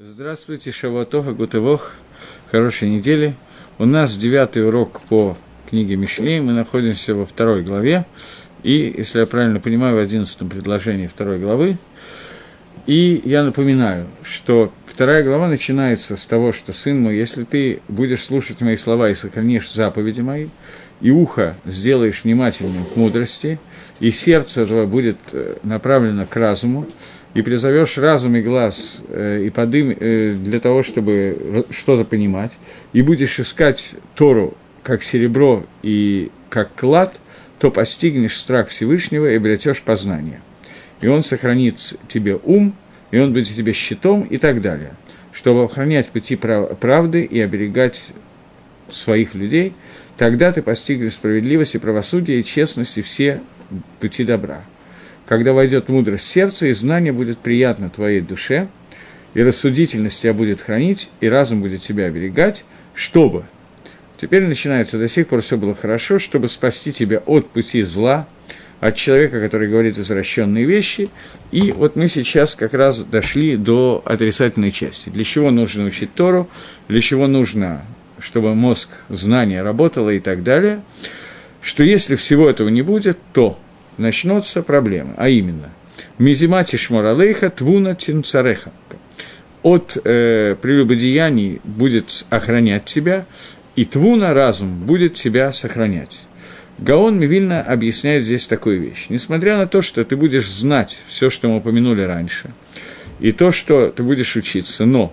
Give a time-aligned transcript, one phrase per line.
[0.00, 1.94] Здравствуйте, Шавуатоха, Гутывох,
[2.52, 3.34] хорошей недели.
[3.80, 5.36] У нас девятый урок по
[5.68, 8.06] книге Мишлей, мы находимся во второй главе,
[8.62, 11.78] и, если я правильно понимаю, в одиннадцатом предложении второй главы.
[12.86, 18.22] И я напоминаю, что вторая глава начинается с того, что, сын мой, если ты будешь
[18.22, 20.46] слушать мои слова и сохранишь заповеди мои,
[21.00, 23.58] и ухо сделаешь внимательным к мудрости,
[23.98, 26.86] и сердце твое будет э, направлено к разуму,
[27.34, 32.52] и призовешь разум и глаз э, и подым э, для того, чтобы что-то понимать,
[32.92, 37.20] и будешь искать Тору как серебро и как клад,
[37.58, 40.40] то постигнешь страх Всевышнего и обретешь познание.
[41.00, 42.74] И он сохранит тебе ум,
[43.10, 44.94] и он будет тебе щитом и так далее,
[45.32, 48.12] чтобы охранять пути правды и оберегать
[48.90, 49.74] своих людей,
[50.16, 53.40] тогда ты постигнешь справедливость и правосудие и честность и все
[54.00, 54.64] пути добра
[55.28, 58.68] когда войдет мудрость в сердце, и знание будет приятно твоей душе,
[59.34, 62.64] и рассудительность тебя будет хранить, и разум будет тебя оберегать,
[62.94, 63.44] чтобы...
[64.16, 68.26] Теперь начинается, до сих пор все было хорошо, чтобы спасти тебя от пути зла,
[68.80, 71.08] от человека, который говорит извращенные вещи.
[71.52, 75.10] И вот мы сейчас как раз дошли до отрицательной части.
[75.10, 76.48] Для чего нужно учить Тору,
[76.88, 77.82] для чего нужно,
[78.18, 80.80] чтобы мозг знания работало и так далее.
[81.62, 83.56] Что если всего этого не будет, то
[83.98, 85.70] начнутся проблемы, а именно
[86.18, 88.72] «Мизимати шморалейха твуна тинцареха».
[89.62, 93.26] От э, прелюбодеяний будет охранять тебя,
[93.74, 96.26] и твуна разум будет тебя сохранять.
[96.78, 99.06] Гаон Мивильна объясняет здесь такую вещь.
[99.08, 102.50] Несмотря на то, что ты будешь знать все, что мы упомянули раньше,
[103.18, 105.12] и то, что ты будешь учиться, но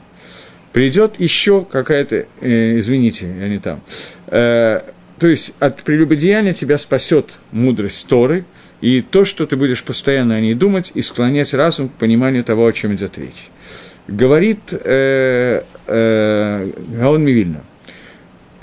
[0.74, 3.82] придет еще какая-то, э, извините, я не там,
[4.28, 4.82] э,
[5.18, 8.46] то есть от прелюбодеяния тебя спасет мудрость Торы,
[8.82, 12.66] и то, что ты будешь постоянно о ней думать и склонять разум к пониманию того,
[12.66, 13.50] о чем идет речь.
[14.08, 17.64] Говорит э, э, Гаон Мивильна,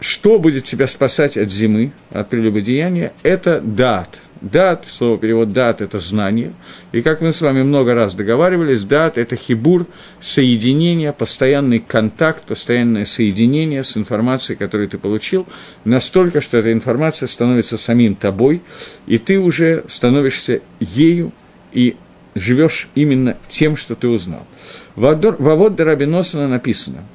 [0.01, 4.21] что будет тебя спасать от зимы, от прелюбодеяния, это дат.
[4.43, 6.53] Дат, слово перевод дат– это знание.
[6.91, 9.87] И как мы с вами много раз договаривались, дат– это хибур,
[10.19, 15.47] соединение, постоянный контакт, постоянное соединение с информацией, которую ты получил,
[15.85, 18.63] настолько, что эта информация становится самим тобой,
[19.07, 21.33] и ты уже становишься ею
[21.73, 21.95] и
[22.35, 24.45] живешь именно тем, что ты узнал.
[24.97, 27.05] В Авод Дарабиносана написано–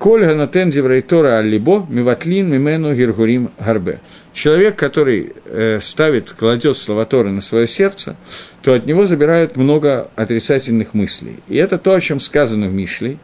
[0.00, 4.00] Коль ганатен диврейтора аллибо, миватлин мимену гиргурим гарбе.
[4.32, 8.16] Человек, который э, ставит, кладет слова Торы на свое сердце,
[8.62, 11.40] то от него забирают много отрицательных мыслей.
[11.48, 13.18] И это то, о чем сказано в Мишле.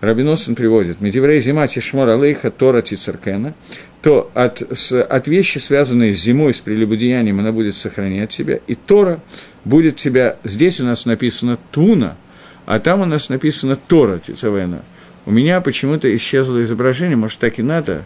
[0.00, 3.54] Рабиносин приводит, «Медиврей зима тишмор алейха Тора тицеркена»,
[4.00, 8.76] то от, с, от вещи, связанные с зимой, с прелюбодеянием, она будет сохранять тебя, и
[8.76, 9.20] Тора
[9.64, 12.16] будет тебя, здесь у нас написано «туна»,
[12.64, 14.82] а там у нас написано «Тора тицевена»,
[15.24, 18.04] у меня почему-то исчезло изображение, может, так и надо,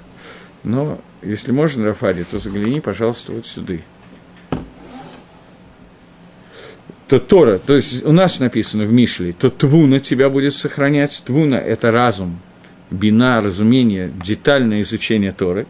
[0.64, 3.74] но если можно, Рафари, то загляни, пожалуйста, вот сюда.
[7.08, 11.22] То Тора, то есть у нас написано в Мишле, то Твуна тебя будет сохранять.
[11.24, 12.40] Твуна– это разум,
[12.90, 15.66] бина, разумение, детальное изучение Торы.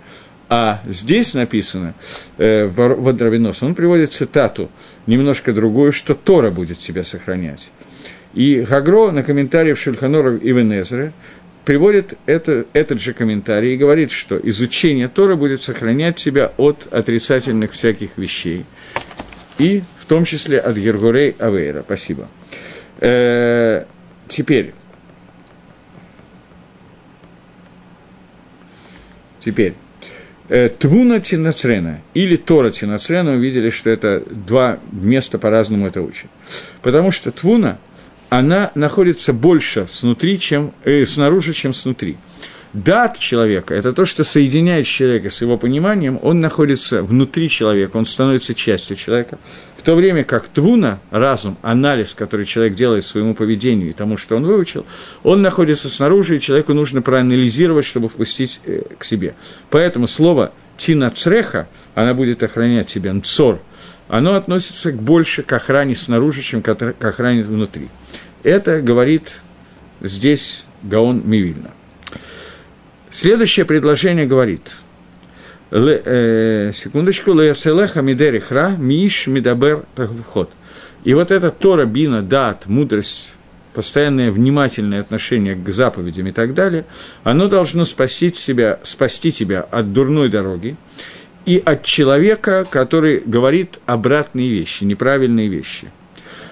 [0.48, 1.94] А здесь написано,
[2.38, 4.70] э, Водровинос, он приводит цитату,
[5.06, 7.70] немножко другую, что Тора будет тебя сохранять.
[8.32, 11.12] И Гагро на комментарии в Шульханора Ибн Эзре
[11.66, 17.72] приводит это, этот же комментарий и говорит, что изучение Тора будет сохранять тебя от отрицательных
[17.72, 18.64] всяких вещей,
[19.58, 21.82] и в том числе от Гергурей Авейра.
[21.82, 22.28] Спасибо.
[23.00, 23.84] Э,
[24.28, 24.74] теперь,
[29.40, 29.74] теперь,
[30.48, 36.30] э, Твуна Тинацрена или Тора Тинацрена, увидели, что это два места по-разному это учат.
[36.80, 37.78] Потому что Твуна–
[38.28, 42.16] она находится больше снутри, чем, э, снаружи, чем снутри.
[42.72, 48.04] Дат человека– это то, что соединяет человека с его пониманием, он находится внутри человека, он
[48.04, 49.38] становится частью человека,
[49.78, 54.36] в то время как твуна, разум, анализ, который человек делает своему поведению и тому, что
[54.36, 54.84] он выучил,
[55.22, 59.34] он находится снаружи, и человеку нужно проанализировать, чтобы впустить э, к себе.
[59.70, 63.60] Поэтому слово «тина цреха», она будет охранять тебя, «нцор»,
[64.08, 67.88] оно относится больше к охране снаружи, чем к охране внутри.
[68.42, 69.40] Это говорит
[70.00, 71.70] здесь Гаон Мивильна.
[73.10, 74.76] Следующее предложение говорит,
[75.70, 80.50] э, секундочку, Леяцелеха Мидери Хра, Миш Мидабер Тахвхот.
[81.04, 83.34] И вот эта Тора, Бина, Дат, мудрость,
[83.74, 86.84] постоянное внимательное отношение к заповедям и так далее,
[87.24, 90.76] оно должно спасти себя, спасти тебя от дурной дороги
[91.46, 95.90] и от человека, который говорит обратные вещи, неправильные вещи.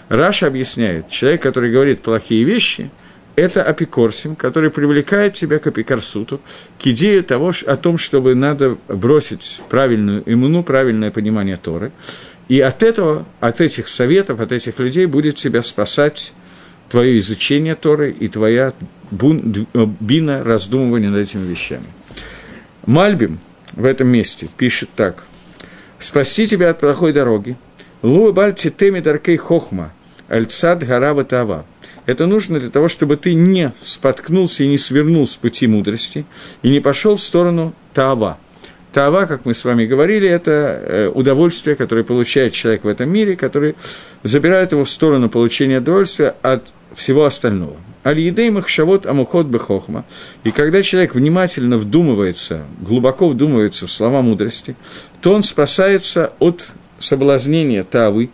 [0.09, 2.91] Раша объясняет, человек, который говорит плохие вещи,
[3.37, 6.41] это апикорсим, который привлекает тебя к апикорсуту,
[6.81, 11.91] к идее того, о том, чтобы надо бросить правильную иммуну, правильное понимание Торы.
[12.47, 16.33] И от этого, от этих советов, от этих людей будет тебя спасать
[16.89, 18.73] твое изучение Торы и твоя
[19.11, 19.67] бун,
[19.99, 21.87] бина раздумывания над этими вещами.
[22.87, 23.41] Мальбим
[23.77, 25.25] в этом месте пишет так.
[25.99, 27.57] «Спасти тебя от плохой дороги.
[28.03, 29.93] Лу баль теми даркей хохма,
[30.29, 31.65] альцад гарава тава».
[32.07, 36.27] Это нужно для того, чтобы ты не споткнулся и не свернул с пути мудрости,
[36.63, 38.39] и не пошел в сторону Таава.
[38.93, 43.37] Таава, как мы с вами говорили, это э, удовольствие, которое получает человек в этом мире,
[43.37, 43.75] который
[44.23, 47.77] забирает его в сторону получения удовольствия от всего остального.
[48.05, 50.05] Аль-Едей Махшавот Амухот Бехохма.
[50.45, 54.77] И когда человек внимательно вдумывается, глубоко вдумывается в слова мудрости,
[55.21, 56.69] то он спасается от
[56.99, 58.31] соблазнения Тавы,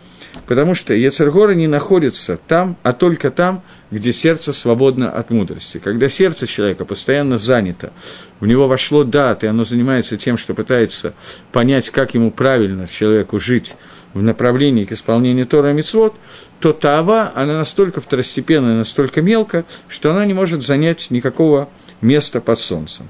[0.46, 5.78] потому что Ецергора не находится там, а только там, где сердце свободно от мудрости.
[5.78, 7.92] Когда сердце человека постоянно занято,
[8.38, 11.14] в него вошло дат, и оно занимается тем, что пытается
[11.52, 13.76] понять, как ему правильно человеку жить
[14.14, 16.14] в направлении к исполнению Тора и Мицвод,
[16.58, 21.68] то Таава, она настолько второстепенная, настолько мелко, что она не может занять никакого
[22.00, 23.08] места под солнцем.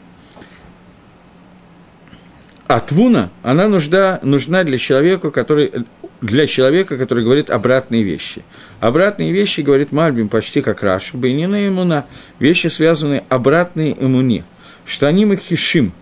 [2.66, 5.72] А твуна, она нужда, нужна для человека, который,
[6.20, 8.44] для человека, который говорит обратные вещи.
[8.78, 12.06] Обратные вещи, говорит Мальбим, почти как Раша, Бейнина иммуна,
[12.38, 14.44] вещи, связанные обратные иммуне,
[14.84, 15.92] что они махишим,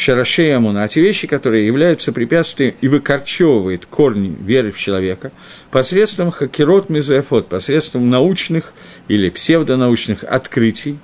[0.00, 5.30] шарашей амуна, а те вещи, которые являются препятствием и выкорчевывают корни веры в человека,
[5.70, 8.72] посредством хакерот мизоэфот, посредством научных
[9.08, 10.98] или псевдонаучных открытий,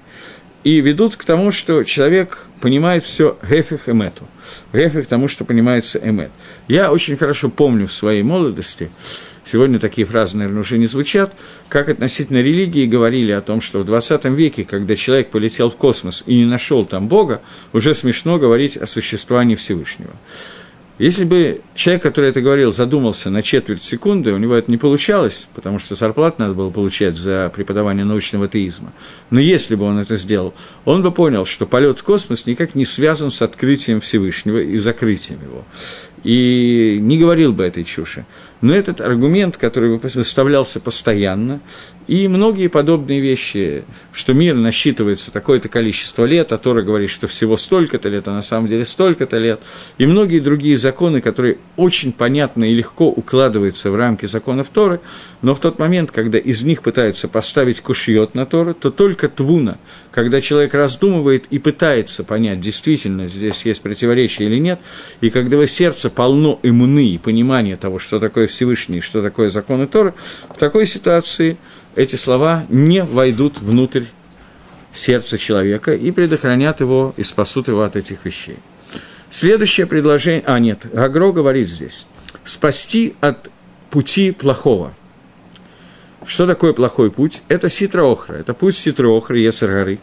[0.65, 4.27] и ведут к тому, что человек понимает все гефих эмету.
[4.73, 6.31] Гефих тому, что понимается эмет.
[6.67, 8.91] Я очень хорошо помню в своей молодости,
[9.47, 11.35] сегодня такие фразы, наверное, уже не звучат,
[11.69, 16.23] как относительно религии говорили о том, что в 20 веке, когда человек полетел в космос
[16.27, 17.41] и не нашел там Бога,
[17.73, 20.13] уже смешно говорить о существовании Всевышнего.
[20.99, 25.47] Если бы человек, который это говорил, задумался на четверть секунды, у него это не получалось,
[25.55, 28.95] потому что зарплату надо было получать за преподавание научного атеизма.
[29.29, 30.55] Но если бы он это сделал,
[30.87, 35.43] он бы понял, что полет в космос никак не связан с открытием Всевышнего и закрытием
[35.43, 35.67] его.
[36.27, 38.27] И не говорил бы этой чуши.
[38.61, 41.61] Но этот аргумент, который выставлялся постоянно,
[42.07, 47.57] и многие подобные вещи, что мир насчитывается такое-то количество лет, а Тора говорит, что всего
[47.57, 49.63] столько-то лет, а на самом деле столько-то лет,
[49.99, 55.01] и многие другие законы, которые очень понятно и легко укладываются в рамки законов Торы,
[55.43, 59.79] но в тот момент, когда из них пытаются поставить кушьет на Тору, то только твуна,
[60.13, 64.81] когда человек раздумывает и пытается понять, действительно здесь есть противоречие или нет,
[65.21, 69.87] и когда его сердце полно иммуны и понимания того, что такое Всевышний, что такое законы
[69.87, 70.15] Торы,
[70.49, 71.57] в такой ситуации–
[71.97, 74.05] эти слова не войдут внутрь
[74.93, 78.59] сердца человека и предохранят его и спасут его от этих вещей.
[79.31, 80.45] Следующее предложение...
[80.47, 82.07] А, нет, Гагро говорит здесь.
[82.45, 83.51] Спасти от
[83.91, 84.93] пути плохого.
[86.25, 87.43] Что такое плохой путь?
[87.49, 88.35] Это ситроохра.
[88.35, 89.99] Это путь ситроохры, Ецаргары.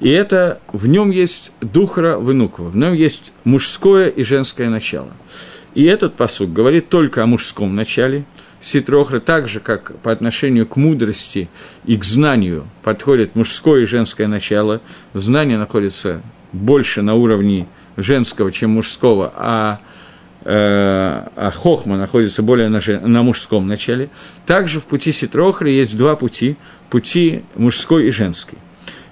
[0.00, 5.12] И это, в нем есть духра вынуква, в нем есть мужское и женское начало.
[5.74, 8.24] И этот посуд говорит только о мужском начале,
[8.60, 11.50] Ситрохра так же, как по отношению к мудрости
[11.84, 14.80] и к знанию подходит мужское и женское начало.
[15.12, 16.22] Знание находится
[16.52, 17.66] больше на уровне
[17.98, 19.80] женского, чем мужского, а,
[20.44, 24.08] э, а хохма находится более на, жен, на мужском начале.
[24.46, 26.56] Также в пути Ситрохры есть два пути,
[26.88, 28.56] пути мужской и женский.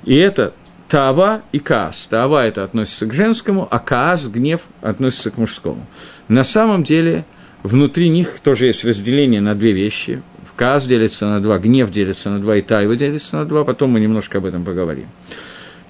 [0.05, 0.55] И это
[0.93, 2.07] Таава и Каас.
[2.07, 5.87] Таава это относится к женскому, а Каас, гнев, относится к мужскому.
[6.29, 7.25] На самом деле–
[7.63, 10.23] внутри них тоже есть разделение на две вещи.
[10.55, 14.01] Каз делится на два, гнев делится на два, и Тайва делится на два, потом мы
[14.01, 15.09] немножко об этом поговорим.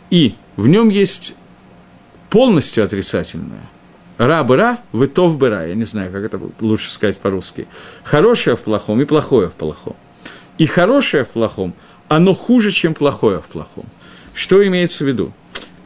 [0.09, 1.35] И в нем есть
[2.30, 3.68] полностью отрицательное.
[4.18, 5.66] Ра бы ра, вытов бы ра.
[5.66, 7.66] Я не знаю, как это лучше сказать по-русски.
[8.04, 9.97] Хорошее в плохом и плохое в плохом.
[10.59, 11.75] И хорошее в плохом,
[12.09, 13.85] оно хуже, чем плохое в плохом.
[14.34, 15.32] Что имеется в виду?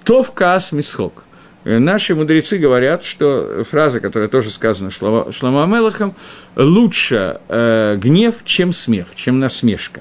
[0.05, 1.25] Тов каас мисхок.
[1.65, 6.15] Э, наши мудрецы говорят, что фраза, которая тоже сказана Шломо Амелахом,
[6.55, 10.01] лучше э, гнев, чем смех, чем насмешка.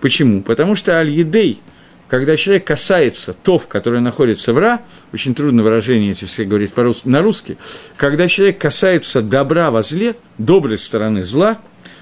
[0.00, 0.42] Почему?
[0.42, 1.60] Потому что аль-едей,
[2.08, 4.80] когда человек касается тов, который находится в ра,
[5.12, 7.58] очень трудно выражение эти все говорить по-русски, на русский,
[7.96, 11.58] когда человек касается добра во зле, доброй стороны зла,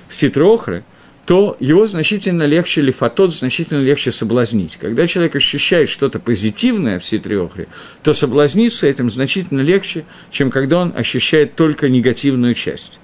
[0.08, 0.84] ситрохры,
[1.26, 4.76] то его значительно легче, лифатот значительно легче соблазнить.
[4.76, 7.69] Когда человек ощущает что-то позитивное в ситриохре,
[8.02, 12.99] то соблазниться этим значительно легче, чем когда он ощущает только негативную часть.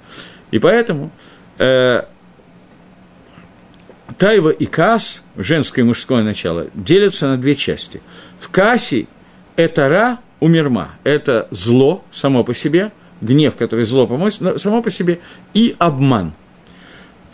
[0.51, 1.13] И поэтому
[1.59, 2.03] э,
[4.19, 8.01] Тайва и Каас, женское и мужское начало, делятся на две части.
[8.41, 9.07] В Каасе
[9.55, 14.91] это Ра у Мирма, это зло само по себе, гнев, который зло помощь, само по
[14.91, 15.21] себе,
[15.55, 16.33] и обман.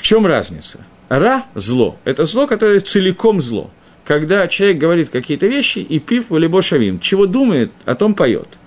[0.05, 0.81] Чем разница?
[1.09, 3.71] Ра– зло, это зло, которое целиком зло.
[4.05, 8.59] Когда человек говорит какие-то вещи, и пив либо шавим, чего думает, о том поет.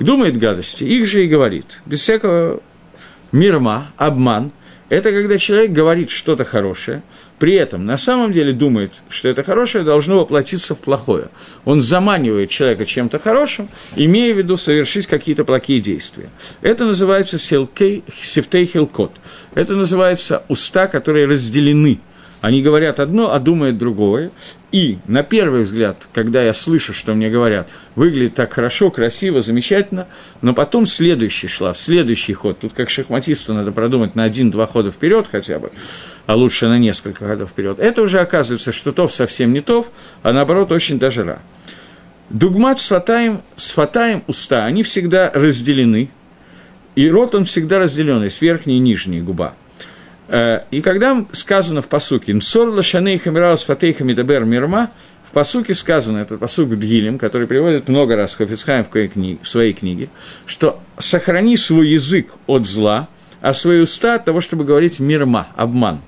[0.00, 2.60] Думает гадости, их же и говорит, без всякого
[3.30, 4.50] мирма, обман–
[4.92, 7.02] это когда человек говорит что-то хорошее,
[7.38, 11.28] при этом на самом деле думает, что это хорошее должно воплотиться в плохое.
[11.64, 16.28] Он заманивает человека чем-то хорошим, имея в виду совершить какие-то плохие действия.
[16.60, 19.12] Это называется сифтей хилкот.
[19.54, 21.98] Это называется уста, которые разделены–
[22.42, 24.32] они говорят одно, а думают другое.
[24.72, 30.08] И на первый взгляд, когда я слышу, что мне говорят, выглядит так хорошо, красиво, замечательно,
[30.40, 32.58] но потом следующий шлав, следующий ход.
[32.58, 35.70] Тут как шахматисту надо продумать на один-два хода вперед хотя бы,
[36.26, 37.78] а лучше на несколько ходов вперед.
[37.78, 39.92] Это уже оказывается, что тов совсем не тов,
[40.24, 41.38] а наоборот очень даже ра.
[42.28, 46.10] Дугмат с фатаем, с фатаем уста, они всегда разделены,
[46.96, 49.54] и рот он всегда разделен, есть верхняя и нижняя губа–
[50.32, 54.90] и когда сказано в посуке «Нсор лашаней хамираус фатейха мидабер мирма»,
[55.24, 60.08] в посуке сказано, это посук Бдгилем, который приводит много раз Хафицхайм в своей книге,
[60.46, 63.08] что «сохрани свой язык от зла,
[63.42, 66.00] а свои уста от того, чтобы говорить мирма, обман».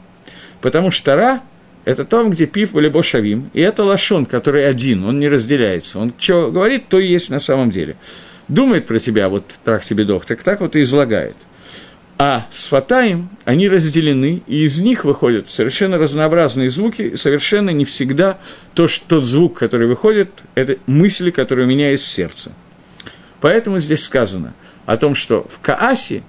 [0.63, 1.41] Потому что Ра–
[1.85, 5.99] это там, где пив или бошавим, и это лашон, который один, он не разделяется.
[5.99, 7.97] Он что говорит, то и есть на самом деле.
[8.49, 11.37] Думает про тебя, вот так тебе дох, так так вот и излагает–
[12.19, 18.39] а с фатаем они разделены, и из них выходят совершенно разнообразные звуки, совершенно не всегда
[18.75, 22.53] то, что, тот звук, который выходит, это мысли, которые у меня есть в сердце.
[23.41, 24.55] Поэтому здесь сказано
[24.87, 26.23] о том, что в Каасе,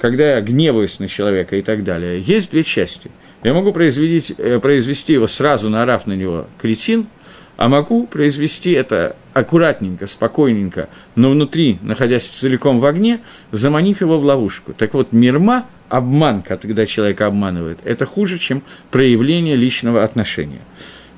[0.00, 3.10] когда я гневаюсь на человека и так далее, есть две части.
[3.42, 7.08] Я могу произвести, э, произвести его сразу, нарав на него кретин–
[7.58, 14.24] а могу произвести это аккуратненько, спокойненько, но внутри, находясь целиком в огне, заманив его в
[14.24, 14.72] ловушку.
[14.72, 18.62] Так вот, мирма, обман, когда человека обманывает, это хуже, чем
[18.92, 20.60] проявление личного отношения.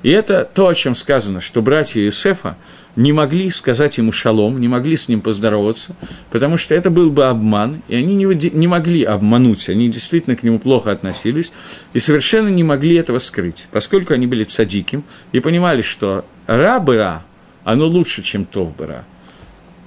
[0.01, 2.57] И это то, о чем сказано, что братья Иосифа
[2.95, 5.95] не могли сказать ему шалом, не могли с ним поздороваться,
[6.29, 10.43] потому что это был бы обман, и они не, не могли обмануть, они действительно к
[10.43, 11.51] нему плохо относились,
[11.93, 17.23] и совершенно не могли этого скрыть, поскольку они были цадиким и понимали, что ра-быра,
[17.63, 19.05] оно лучше, чем тов-быра.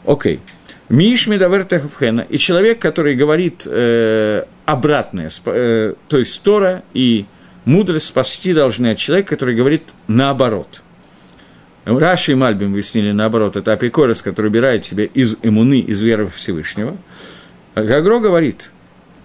[0.06, 0.40] Окей.
[0.88, 7.24] Миш Медавер Техфхена, и человек, который говорит э, обратное, э, то есть Тора и
[7.64, 10.82] мудрость спасти должны от человека, который говорит наоборот.
[11.84, 16.96] Раши и Мальбим выяснили наоборот, это апикорис, который убирает себя из иммуны, из веры Всевышнего.
[17.74, 18.70] Гагро говорит,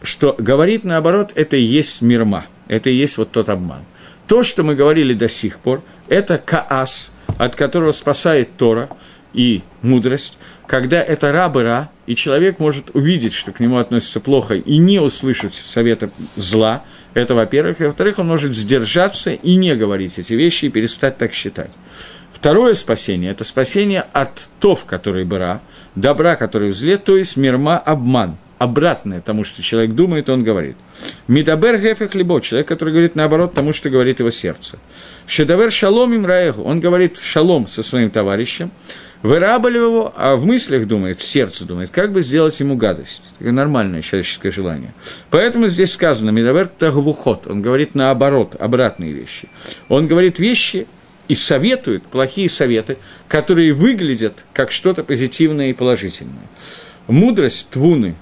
[0.03, 3.83] что говорит наоборот, это и есть мирма, это и есть вот тот обман.
[4.27, 8.89] То, что мы говорили до сих пор, это каас, от которого спасает Тора
[9.33, 10.37] и мудрость,
[10.67, 15.53] когда это рабыра, и человек может увидеть, что к нему относятся плохо, и не услышать
[15.53, 20.69] совета зла, это во-первых, и во-вторых, он может сдержаться и не говорить эти вещи, и
[20.69, 21.71] перестать так считать.
[22.39, 25.59] Второе спасение– это спасение от тов, который быра,
[25.95, 30.77] добра, который в то есть мирма– обман, обратное тому, что человек думает, он говорит.
[31.27, 34.79] Мидабер гефех либо человек, который говорит наоборот тому, что говорит его сердце.
[35.27, 38.71] Шедавер шалом им раеху, он говорит шалом со своим товарищем,
[39.21, 43.21] Вырабали его, а в мыслях думает, в сердце думает, как бы сделать ему гадость.
[43.37, 44.93] Такое нормальное человеческое желание.
[45.29, 49.49] Поэтому здесь сказано, Медавер Тагвухот, он говорит наоборот, обратные вещи.
[49.89, 50.87] Он говорит вещи
[51.29, 52.97] и советует плохие советы,
[53.29, 56.49] которые выглядят как что-то позитивное и положительное.
[57.07, 58.15] Мудрость Твуны,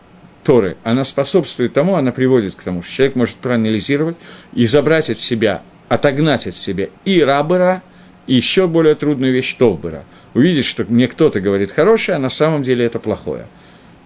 [0.43, 4.17] Торы, она способствует тому, она приводит к тому, что человек может проанализировать
[4.53, 7.81] и забрать от себя, отогнать от себя и рабыра,
[8.27, 12.61] и еще более трудную вещь Товбера– увидеть, что мне кто-то говорит хорошее, а на самом
[12.61, 13.47] деле это плохое.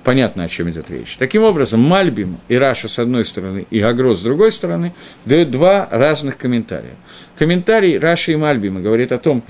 [0.04, 1.16] Понятно, о чем идет речь.
[1.18, 4.94] Таким образом, Мальбим и Раши с одной стороны, и Агра с другой стороны
[5.26, 6.96] дают два разных комментария.
[7.38, 9.44] Комментарий Раши и Мальбима говорит о том,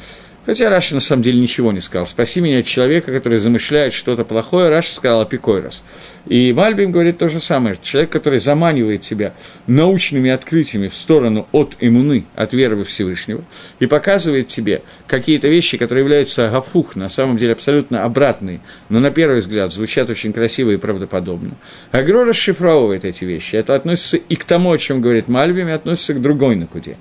[0.46, 2.08] Хотя Раши на самом деле ничего не сказал.
[2.08, 5.84] «Спаси меня от человека, который замышляет что-то плохое», Раши сказал «אפיקורס».
[6.26, 7.76] И Мальбим говорит то же самое.
[7.80, 9.34] Человек, который заманивает себя
[9.68, 13.44] научными открытиями в сторону от эмуны, от веры во Всевышнего,
[13.80, 19.12] и показывает тебе какие-то вещи, которые являются הפוך, на самом деле абсолютно обратные, но на
[19.12, 21.52] первый взгляд звучат очень красиво и правдоподобно.
[21.92, 23.56] Агро расшифровывает эти вещи.
[23.58, 26.98] Это относится и к тому, о чем говорит Мальбим, и относится к другой накуде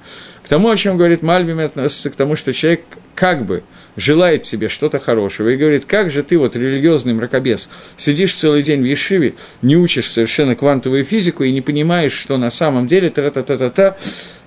[0.50, 2.82] тому, о чем говорит Мальбим, относится к тому, что человек
[3.14, 3.62] как бы
[3.96, 8.82] желает себе что-то хорошего и говорит, как же ты, вот религиозный мракобес, сидишь целый день
[8.82, 13.96] в Ешиве, не учишь совершенно квантовую физику и не понимаешь, что на самом деле та-та-та-та-та,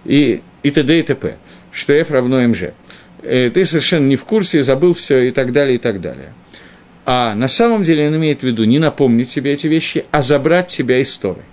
[0.03, 0.99] и, и т.д.
[0.99, 1.37] и т.п.,
[1.71, 2.73] что f равно mg.
[3.21, 6.33] Э, ты совершенно не в курсе, забыл все и так далее, и так далее.
[7.05, 10.67] А на самом деле он имеет в виду не напомнить себе эти вещи, а забрать
[10.67, 11.43] тебя из Торы.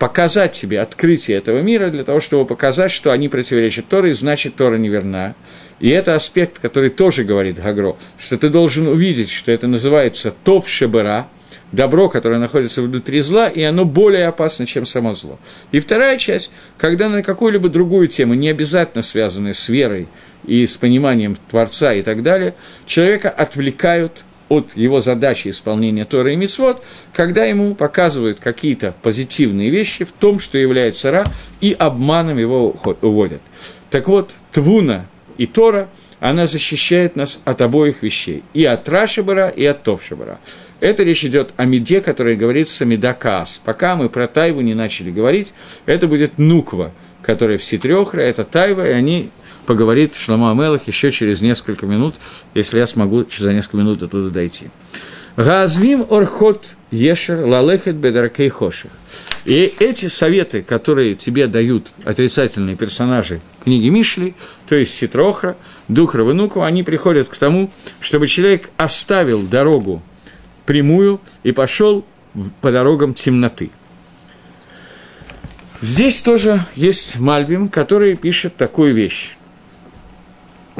[0.00, 4.56] Показать тебе открытие этого мира для того, чтобы показать, что они противоречат Торе, и значит,
[4.56, 5.34] Тора неверна.
[5.78, 10.66] И это аспект, который тоже говорит Гагро, что ты должен увидеть, что это называется топ
[10.66, 11.28] шебера,
[11.70, 15.38] добро, которое находится внутри зла, и оно более опасно, чем само зло.
[15.70, 20.08] И вторая часть, когда на какую-либо другую тему, не обязательно связанную с верой
[20.46, 22.54] и с пониманием Творца и так далее,
[22.86, 30.04] человека отвлекают от его задачи исполнения Торы и Мицвод, когда ему показывают какие-то позитивные вещи
[30.04, 31.24] в том, что является Ра,
[31.60, 33.40] и обманом его уводят.
[33.90, 35.06] Так вот, Твуна
[35.38, 35.88] и Тора,
[36.18, 40.40] она защищает нас от обоих вещей, и от Рашибара, и от Товшибара.
[40.80, 43.60] Это речь идет о меде, которая говорится меда каас.
[43.64, 45.54] Пока мы про тайву не начали говорить,
[45.86, 46.90] это будет нуква,
[47.22, 49.30] которая в ситрехра, это тайва, и они
[49.70, 52.16] поговорит Шлома Амелах еще через несколько минут,
[52.54, 54.66] если я смогу за несколько минут оттуда дойти.
[55.36, 58.90] Газвим орхот ешер лалехет бедаркей хоших.
[59.44, 64.34] И эти советы, которые тебе дают отрицательные персонажи книги Мишли,
[64.66, 70.02] то есть Ситрохра, Дух Равенуку, они приходят к тому, чтобы человек оставил дорогу
[70.66, 72.04] прямую и пошел
[72.60, 73.70] по дорогам темноты.
[75.80, 79.36] Здесь тоже есть Мальбим, который пишет такую вещь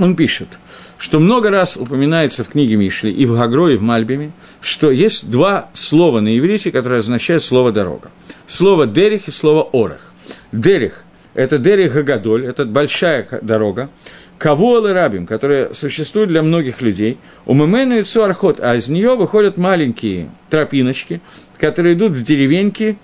[0.00, 0.59] он пишет,
[0.99, 5.30] что много раз упоминается в книге Мишли и в Гагро, и в Мальбиме, что есть
[5.30, 8.11] два слова на иврите, которые означают слово «дорога».
[8.47, 10.12] Слово «дерих» и слово «орах».
[10.52, 11.04] «Дерих»–
[11.35, 13.90] это «дерих Гагадоль», это большая дорога,
[14.38, 19.14] Кавуал и Рабим, которая существует для многих людей, у Мемену и Цуархот, а из нее
[19.14, 21.21] выходят маленькие тропиночки,
[21.59, 22.97] которые идут в деревеньки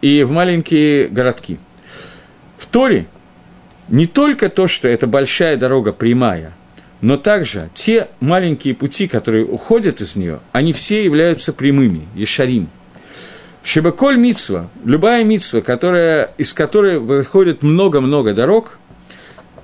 [0.00, 1.60] и в маленькие городки.
[2.58, 3.06] В Торе
[3.92, 6.52] не только то, что это большая дорога прямая,
[7.02, 12.68] но также те маленькие пути, которые уходят из нее, они все являются прямыми, ешарим.
[13.62, 18.78] Шебеколь мицва, любая мицва, которая, из которой выходит много-много дорог,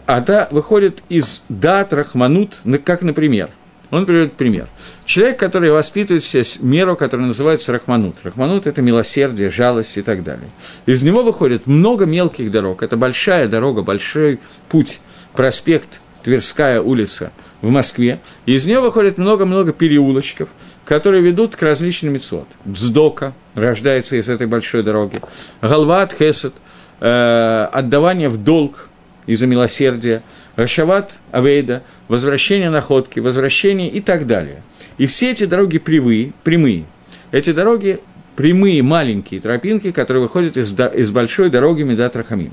[0.04, 3.48] она выходит из дат, рахманут, как, например,
[3.90, 4.68] он приводит пример.
[5.04, 8.16] Человек, который воспитывает себе меру, которая называется рахманут.
[8.22, 10.48] Рахманут– это милосердие, жалость и так далее.
[10.86, 12.82] Из него выходит много мелких дорог.
[12.82, 15.00] Это большая дорога, большой путь,
[15.32, 18.20] проспект, Тверская улица в Москве.
[18.44, 20.50] И из нее выходит много-много переулочков,
[20.84, 22.48] которые ведут к различным мецвод.
[22.64, 25.22] Бздока рождается из этой большой дороги.
[25.62, 26.54] Галват, Хесед,
[27.00, 28.90] э, отдавание в долг
[29.26, 30.22] из-за милосердия–
[30.58, 34.64] Рашават Авейда, возвращение находки, возвращение и так далее.
[34.98, 36.84] И все эти дороги прямые, прямые.
[37.30, 38.00] Эти дороги
[38.34, 42.52] прямые маленькие тропинки, которые выходят из, из большой дороги Медат Рахамим.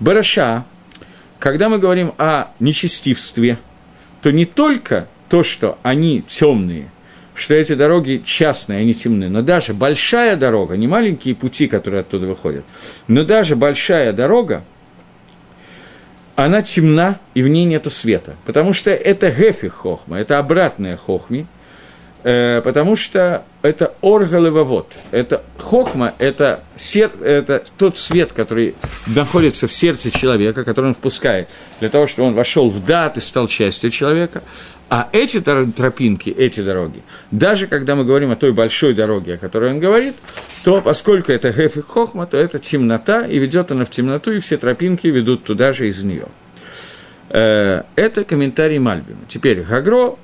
[0.00, 0.64] Бараша,
[1.38, 3.58] когда мы говорим о нечестивстве,
[4.22, 6.88] то не только то, что они темные,
[7.34, 12.26] что эти дороги частные, они темные, но даже большая дорога, не маленькие пути, которые оттуда
[12.26, 12.64] выходят,
[13.08, 14.64] но даже большая дорога,
[16.44, 18.36] она темна, и в ней нет света.
[18.44, 21.46] Потому что это гефи хохма, это обратная хохми,
[22.22, 24.94] потому что это оргалевовод.
[25.10, 28.74] Это хохма, это, сер, это тот свет, который
[29.06, 33.20] находится в сердце человека, который он впускает для того, чтобы он вошел в дат и
[33.20, 34.42] стал частью человека.
[34.88, 39.70] А эти тропинки, эти дороги, даже когда мы говорим о той большой дороге, о которой
[39.70, 40.14] он говорит,
[40.64, 44.38] то поскольку это Геф и Хохма, то это темнота, и ведет она в темноту, и
[44.40, 46.26] все тропинки ведут туда же из нее.
[47.30, 49.20] Э, это комментарий Мальбима.
[49.28, 50.16] Теперь Гагро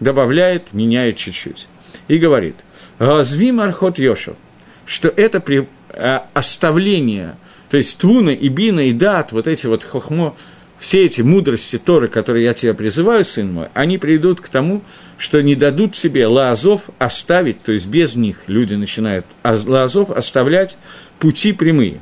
[0.00, 1.68] добавляет, меняет чуть-чуть,
[2.08, 2.56] и говорит,
[2.98, 4.36] «Газвим архот Йошев»,
[4.84, 7.36] что это при, э, оставление,
[7.70, 10.36] то есть Твуна и Бина и Дат, вот эти вот хохмо,
[10.78, 14.82] все эти мудрости Торы, которые я тебя призываю, сын мой, они придут к тому,
[15.16, 20.76] что не дадут себе лаазов оставить, то есть без них люди начинают лаазов оставлять
[21.18, 22.00] пути прямые.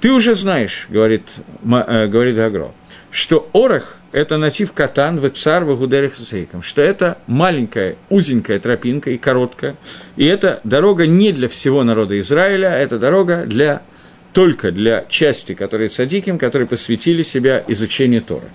[0.00, 1.22] Ты уже знаешь, говорит,
[1.62, 2.72] э, говорит Агро,
[3.10, 6.12] что Орах– это натив катан в цар в гудерих
[6.62, 9.74] что это маленькая, узенькая тропинка и короткая,
[10.16, 13.82] и это дорога не для всего народа Израиля, а это дорога для
[14.32, 18.46] только для части, которые цадиким, которые посвятили себя изучению Торы.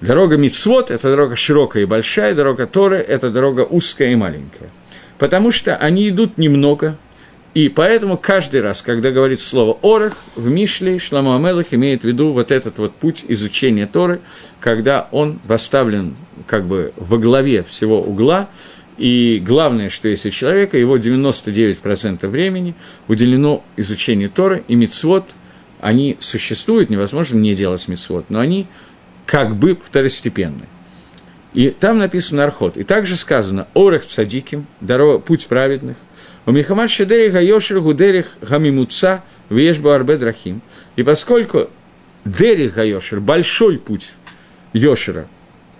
[0.00, 4.70] Дорога Мицвод– это дорога широкая и большая, дорога Торы– это дорога узкая и маленькая.
[5.18, 6.96] Потому что они идут немного,
[7.52, 12.32] и поэтому каждый раз, когда говорит слово «орах», в Мишле Шламу Амелах имеет в виду
[12.32, 14.20] вот этот вот путь изучения Торы,
[14.60, 16.14] когда он поставлен
[16.46, 18.48] как бы во главе всего угла,
[18.98, 22.74] и главное, что есть у человека, его 99% времени
[23.08, 25.24] уделено изучению Торы и Мицвод,
[25.80, 28.66] они существуют, невозможно не делать мицвод, но они
[29.26, 30.66] как бы второстепенны.
[31.54, 32.76] И там написано Архот.
[32.76, 35.96] И также сказано Орех цадиким, дорога, путь праведных.
[36.46, 40.62] У Михамад Шедерих Айошер Гудерих Гамимуца Вешбу Арбе Драхим.
[40.96, 41.68] И поскольку
[42.24, 44.12] Дерих Айошер, большой путь
[44.72, 45.26] Йошера,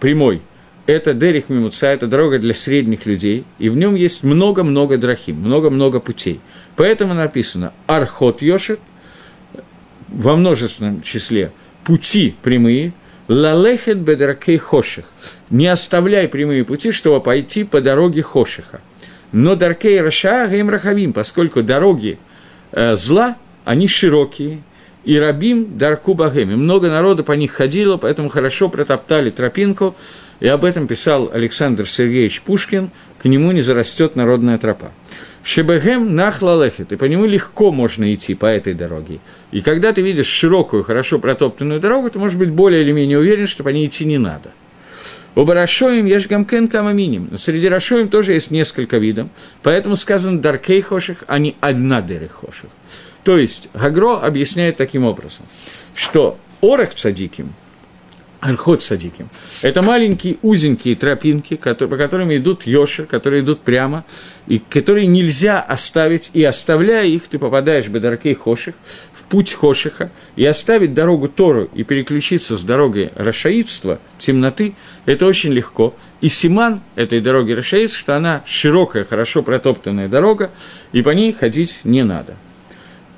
[0.00, 0.42] прямой,
[0.86, 6.00] это Дерих Мимуца, это дорога для средних людей, и в нем есть много-много драхим, много-много
[6.00, 6.40] путей.
[6.76, 8.78] Поэтому написано Архот Йошер,
[10.08, 11.52] во множественном числе
[11.84, 12.92] пути прямые,
[13.28, 15.04] Лалехет бедракей хоших.
[15.50, 18.80] Не оставляй прямые пути, чтобы пойти по дороге хошиха.
[19.32, 22.18] Но даркей раша гейм рахавим, поскольку дороги
[22.72, 24.62] э, зла, они широкие,
[25.04, 26.50] и рабим дарку багем.
[26.50, 29.94] И много народа по них ходило, поэтому хорошо протоптали тропинку,
[30.40, 34.90] и об этом писал Александр Сергеевич Пушкин, к нему не зарастет народная тропа.
[35.42, 39.20] Шебегем нахлалехет, и по нему легко можно идти по этой дороге.
[39.52, 43.46] И когда ты видишь широкую, хорошо протоптанную дорогу, ты можешь быть более или менее уверен,
[43.46, 44.52] что по ней идти не надо.
[45.34, 49.28] У Барашоим есть гамкен камаминим, среди Рашоим тоже есть несколько видов,
[49.62, 52.70] поэтому сказано даркей хоших, а не одна дерек хоших.
[53.22, 55.46] То есть Гагро объясняет таким образом,
[55.94, 57.52] что Орех цадиким–
[58.40, 59.28] Архот садиким.
[59.62, 64.04] Это маленькие узенькие тропинки, которые, по которым идут йоши, которые идут прямо,
[64.46, 68.74] и которые нельзя оставить, и оставляя их, ты попадаешь в Бедаркей Хоших,
[69.30, 74.74] путь Хошиха, и оставить дорогу Тору и переключиться с дороги Рашаидства, темноты,
[75.06, 75.94] это очень легко.
[76.20, 80.50] И Симан этой дороги Рашаидства, что она широкая, хорошо протоптанная дорога,
[80.92, 82.36] и по ней ходить не надо.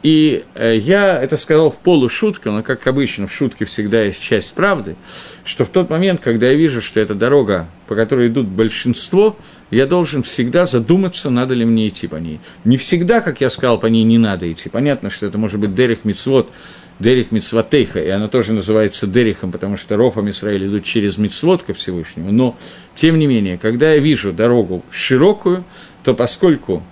[0.02, 4.52] И э, я это сказал в полушутку, но, как обычно, в шутке всегда есть часть
[4.54, 4.96] правды,
[5.44, 9.36] что в тот момент, когда я вижу, что это дорога, по которой идут большинство,
[9.70, 12.40] я должен всегда задуматься, надо ли мне идти по ней.
[12.64, 14.68] Не всегда, как я сказал, по ней не надо идти.
[14.68, 16.50] Понятно, что это может быть Дерих Мицвод,
[16.98, 21.74] Дерих Мицватейха, и она тоже называется Дерихом, потому что Рофам Израиль идут через Мицвод ко
[21.74, 22.32] Всевышнему.
[22.32, 22.56] Но,
[22.96, 25.64] тем не менее, когда я вижу дорогу широкую,
[26.02, 26.82] то поскольку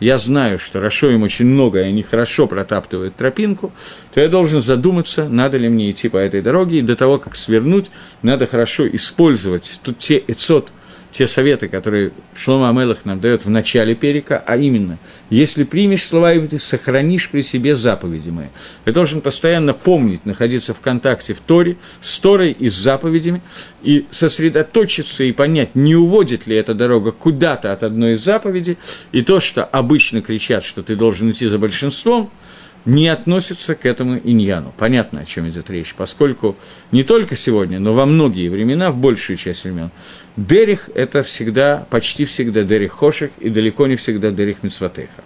[0.00, 3.72] я знаю, что Рашоим очень много, и они хорошо протаптывают тропинку,
[4.12, 7.36] то я должен задуматься, надо ли мне идти по этой дороге, и до того, как
[7.36, 7.90] свернуть,
[8.22, 10.72] надо хорошо использовать тут те эцот,
[11.12, 16.32] те советы, которые Шлома Амелах нам дает в начале перика, а именно, если примешь слова
[16.32, 18.46] и ты сохранишь при себе заповеди мои.
[18.84, 23.42] Ты должен постоянно помнить, находиться в контакте в Торе, с Торой и с заповедями,
[23.82, 28.78] и сосредоточиться и понять, не уводит ли эта дорога куда-то от одной из заповедей,
[29.12, 32.30] и то, что обычно кричат, что ты должен идти за большинством–
[32.84, 34.72] не относится к этому иньяну.
[34.76, 36.56] Понятно, о чем идет речь, поскольку
[36.92, 39.90] не только сегодня, но во многие времена, в большую часть времен,
[40.36, 45.22] Дерих– это всегда, почти всегда Дерих Хошек и далеко не всегда Дерих Мицватеха.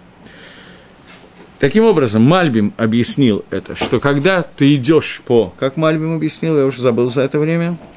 [1.59, 5.53] Таким образом, Мальбим объяснил это, что когда ты идешь по...
[5.57, 7.77] Как Мальбим объяснил, я уже забыл за это время–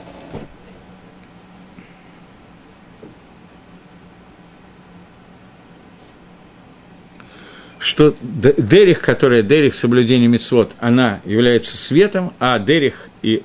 [7.78, 13.42] что дерих, которая дерих соблюдения мецвод, она является светом, а дерих и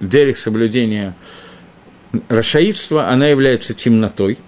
[0.00, 1.14] дерих соблюдения
[2.28, 4.38] рашаидства, она является темнотой.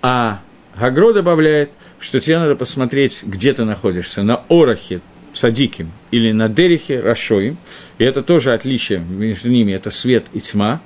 [0.00, 0.40] А
[0.78, 5.00] Гагро добавляет, что тебе надо посмотреть, где ты находишься, на Орахе,
[5.34, 7.58] Садиким, или на Дерихе, Рашоим,
[7.98, 10.80] и это тоже отличие между ними, это свет и тьма,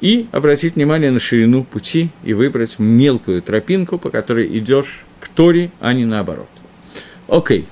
[0.00, 5.70] и обратить внимание на ширину пути и выбрать мелкую тропинку, по которой идешь к Торе,
[5.80, 6.48] а не наоборот.
[7.32, 7.64] Окей.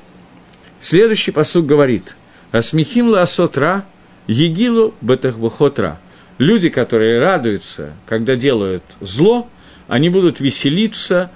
[0.80, 2.16] Следующий посуд говорит.
[2.50, 3.84] Асмихим лаасотра,
[4.26, 6.00] егилу бетахбухотра.
[6.38, 9.50] Люди, которые радуются, когда делают зло,
[9.86, 11.30] они будут веселиться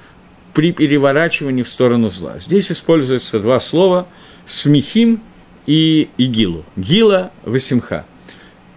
[0.54, 2.38] при переворачивании в сторону зла.
[2.38, 4.08] Здесь используются два слова
[4.46, 5.20] «смехим»
[5.66, 6.64] и «игилу».
[6.76, 8.06] «Гила»– «васимха».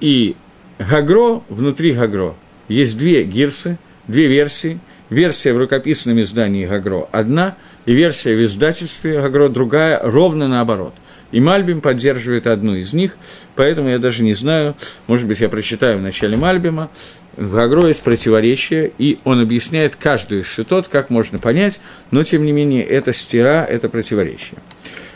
[0.02, 0.36] И
[0.78, 2.36] «гагро» внутри «гагро»
[2.68, 3.80] есть две гирсы,
[4.10, 4.82] две версии.
[5.10, 7.56] Версия в рукописном издании «гагро» одна–
[7.88, 10.94] и версия в издательстве Гагро другая, ровно наоборот.
[11.32, 13.18] И Мальбим поддерживает одну из них,
[13.56, 14.76] поэтому я даже не знаю,
[15.08, 16.90] может быть, я прочитаю в начале Мальбима,
[17.38, 21.80] в Гагро есть противоречие, и он объясняет каждую из шитот, как можно понять,
[22.12, 24.60] но, тем не менее, это стира, это противоречие.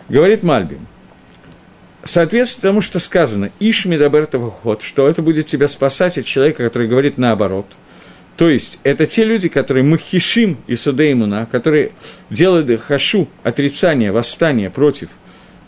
[0.08, 0.88] Говорит Мальбим,
[2.04, 6.88] соответственно тому, что сказано, «Иш медабертов ход», что это будет тебя спасать от человека, который
[6.88, 7.66] говорит наоборот–
[8.38, 11.92] то есть, это те люди, которые махишим и судеймуна, которые
[12.30, 15.10] делают хашу, отрицание, восстание против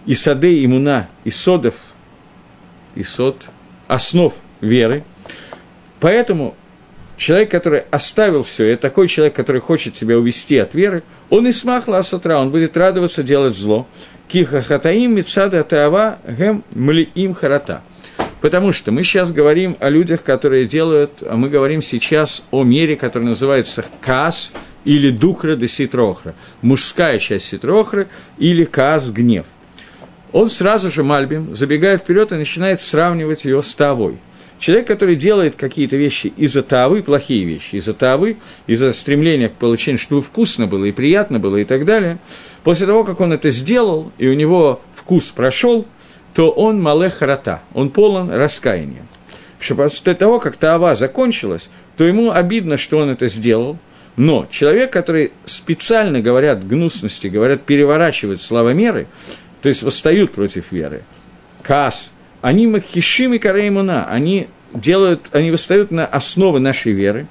[0.05, 1.75] и садей имуна, и содов,
[2.95, 3.49] и сод,
[3.87, 5.03] основ веры.
[5.99, 6.55] Поэтому
[7.15, 11.51] человек, который оставил все, это такой человек, который хочет тебя увести от веры, он и
[11.51, 13.87] смахла с утра, он будет радоваться делать зло.
[14.27, 17.81] Киха хатаим мицада таава гем млиим харата.
[18.43, 22.97] Потому что мы сейчас говорим о людях, которые делают, а мы говорим сейчас о мере,
[22.97, 24.51] который называется каас
[24.83, 29.45] или духра де ситрохра, мужская часть ситрохры или каас гнев.
[30.33, 34.17] Он сразу же, Мальбим, забегает вперед и начинает сравнивать ее с тавой–
[34.63, 39.99] Человек, который делает какие-то вещи из-за тавы, плохие вещи, из-за тавы, из-за стремления к получению,
[39.99, 42.19] чтобы вкусно было и приятно было и так далее,
[42.63, 45.85] после того, как он это сделал, и у него вкус прошел,
[46.33, 49.05] то он малех харата, он полон раскаяния.
[49.59, 53.77] Что после того, как тава закончилась, то ему обидно, что он это сделал,
[54.15, 59.07] но человек, который специально говорят гнусности, говорят переворачивают славомеры,
[59.61, 61.03] то есть восстают против веры,
[61.61, 67.27] кас, они махишим и кареймуна, они делают, они восстают на основы нашей веры,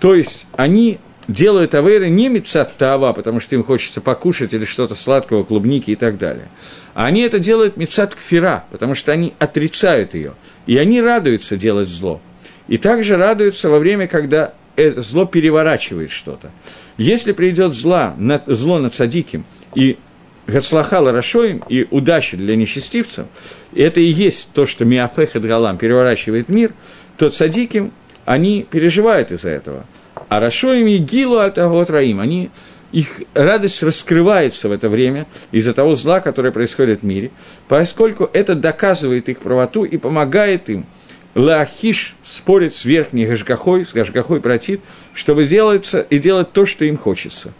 [0.00, 4.94] то есть они делают авейры не мецат тава, потому что им хочется покушать или что-то
[4.94, 6.48] сладкого, клубники и так далее,
[6.94, 10.34] а они это делают мецат кфира, потому что они отрицают ее,
[10.66, 12.20] и они радуются делать зло.
[12.68, 16.50] И также радуются во время, когда это зло переворачивает что-то.
[16.96, 19.98] Если придет зла, на, зло над садиким, и
[20.46, 23.26] Гацлахала Рашоим и удачи для нечестивцев,
[23.74, 26.72] это и есть то, что Миафехет Галам переворачивает мир,
[27.16, 27.92] то цадиким,
[28.24, 29.86] они переживают из-за этого.
[30.28, 32.50] А Рашоим и Гилу Альтагот Раим, они,
[32.92, 37.30] их радость раскрывается в это время из-за того зла, которое происходит в мире,
[37.68, 40.86] поскольку это доказывает их правоту и помогает им
[41.34, 44.80] Лахиш спорить с верхней Гашгахой, с Гашгахой протит,
[45.12, 47.52] чтобы сделать и делать то, что им хочется.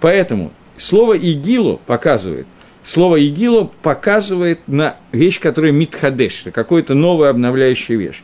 [0.00, 2.46] Поэтому Слово «игилу» показывает,
[2.82, 8.22] слово «игилу» показывает на вещь, которая митхадеш, какую-то новую обновляющую вещь.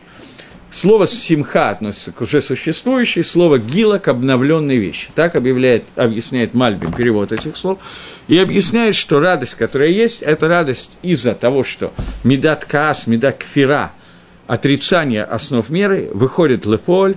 [0.70, 5.09] Слово «симха» относится к уже существующей, слово «гила» к обновленной вещи.
[5.16, 7.80] Так объявляет, объясняет Мальбин перевод этих слов.
[8.28, 13.90] И объясняет, что радость, которая есть, это радость из-за того, что медат каас, медат кфира,
[14.46, 17.16] отрицание основ меры, выходит леполь,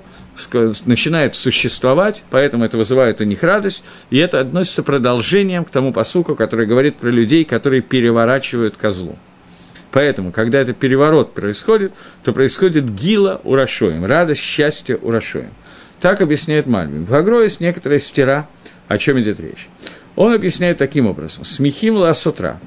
[0.86, 6.34] начинает существовать, поэтому это вызывает у них радость, и это относится продолжением к тому посуку,
[6.36, 9.16] который говорит про людей, которые переворачивают козлу.
[9.94, 15.52] Поэтому, когда этот переворот происходит, то происходит гила урашоем, радость, счастье урашоем.
[16.02, 17.06] Так объясняет Мальбим.
[17.06, 18.50] В Агро есть некоторые стира,
[18.88, 19.70] о чем идет речь.
[20.16, 21.46] Он объясняет таким образом.
[21.46, 22.60] Смехим ла с утра.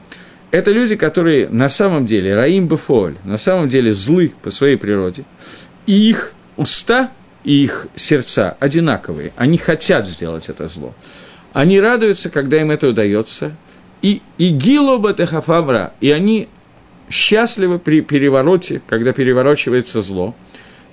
[0.53, 5.25] Это люди, которые на самом деле, раим бефоль, на самом деле злы по своей природе,
[5.85, 7.11] и их уста
[7.43, 9.33] и их сердца одинаковые.
[9.37, 10.95] Они хотят сделать это зло.
[11.53, 13.57] Они радуются, когда им это удается.
[14.01, 16.49] И, и гилоба техафамра, и они
[17.11, 20.35] счастливы при перевороте, когда переворачивается зло.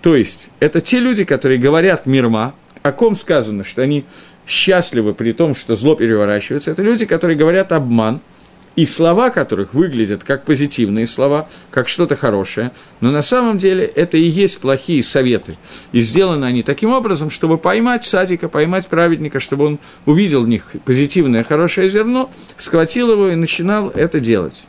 [0.01, 4.05] То есть, это те люди, которые говорят мирма, о ком сказано, что они
[4.45, 6.71] счастливы при том, что зло переворачивается.
[6.71, 8.21] Это люди, которые говорят обман–
[8.75, 12.71] и слова которых выглядят как позитивные слова, как что-то хорошее,
[13.01, 15.55] но на самом деле это и есть плохие советы.
[15.91, 20.65] И сделаны они таким образом, чтобы поймать садика, поймать праведника, чтобы он увидел в них
[20.85, 24.63] позитивное, хорошее зерно, схватил его и начинал это делать.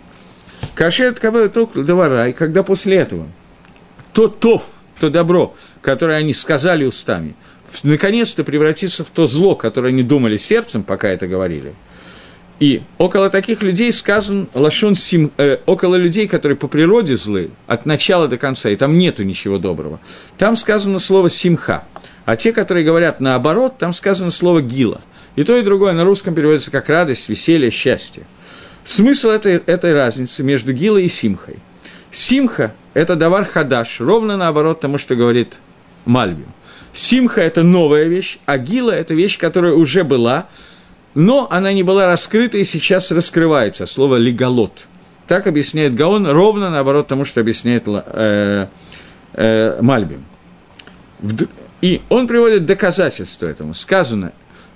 [0.74, 3.28] Кашет кабэ ток и когда после этого
[4.12, 4.68] то тов,
[5.00, 7.34] то добро, которое они сказали устами,
[7.82, 11.74] наконец-то превратится в то зло, которое они думали сердцем, пока это говорили–
[12.60, 17.84] и около таких людей сказан лашон сим, э, около людей, которые по природе злы, от
[17.84, 20.00] начала до конца, и там нету ничего доброго,
[20.38, 21.84] там сказано слово симха.
[22.24, 25.00] А те, которые говорят наоборот, там сказано слово гила.
[25.36, 28.22] И то, и другое на русском переводится как радость, веселье, счастье.
[28.84, 31.56] Смысл этой, этой разницы между гилой и симхой.
[32.10, 35.58] Симха– это давар хадаш, ровно наоборот тому, что говорит
[36.04, 36.52] Мальбим.
[36.92, 40.48] Симха– это новая вещь, а гила– это вещь, которая уже была,
[41.14, 44.86] но она не была раскрыта и сейчас раскрывается, слово «леголот».
[45.26, 48.66] Так объясняет Гаон, ровно наоборот тому, что объясняет э,
[49.32, 50.24] э, Мальбим.
[51.80, 53.72] И он приводит доказательство этому.
[53.72, 54.32] Сказано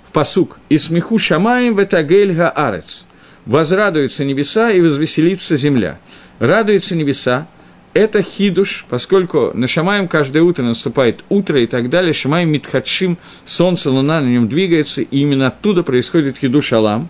[0.07, 3.05] в посук «И смеху шамаем ветагель арец»
[3.45, 5.99] «Возрадуются небеса и возвеселится земля».
[6.39, 7.47] Радуются небеса,
[7.93, 13.89] это хидуш, поскольку на Шамаем каждое утро наступает утро и так далее, Шамаем Митхадшим, солнце,
[13.89, 17.09] луна на нем двигается, и именно оттуда происходит хидуш Алам.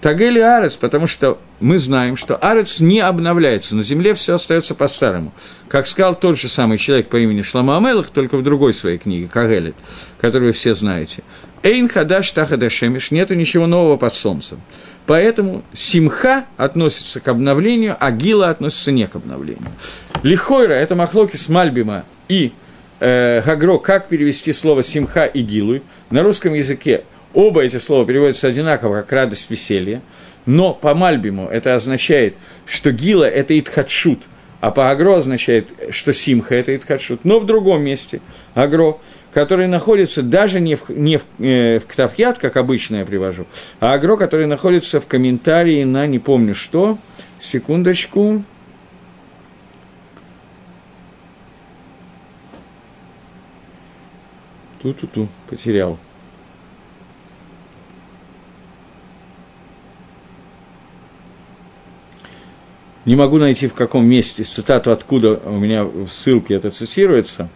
[0.00, 5.34] Тагели Арец, потому что мы знаем, что Арец не обновляется, на земле все остается по-старому.
[5.68, 9.28] Как сказал тот же самый человек по имени Шлама Амелах, только в другой своей книге,
[9.30, 9.76] Кагелет,
[10.18, 11.22] которую вы все знаете.
[11.62, 14.60] Эйн Хадаш Тахадашемиш, нету ничего нового под солнцем.
[15.06, 19.70] Поэтому симха относится к обновлению, а гила относится не к обновлению.
[20.22, 22.52] Лихойра– это махлоки с Мальбима и
[23.00, 25.82] э, гагро, как перевести слово симха и гилуй.
[26.10, 30.00] На русском языке оба эти слова переводятся одинаково, как радость, веселье.
[30.46, 34.28] Но по Мальбиму это означает, что гила– это итхадшут,
[34.60, 37.24] а по агро означает, что симха– это итхадшут.
[37.24, 38.20] Но в другом месте
[38.54, 38.98] агро,
[39.32, 43.46] который находится даже не в, не в, э, в ктафьят, как обычно я привожу,
[43.78, 46.98] а агро, который находится в комментарии на не помню что,
[47.38, 48.42] секундочку,
[54.82, 55.98] Ту-ту-ту, потерял.
[63.04, 67.50] Не могу найти, в каком месте цитату, откуда у меня в ссылке это цитируется.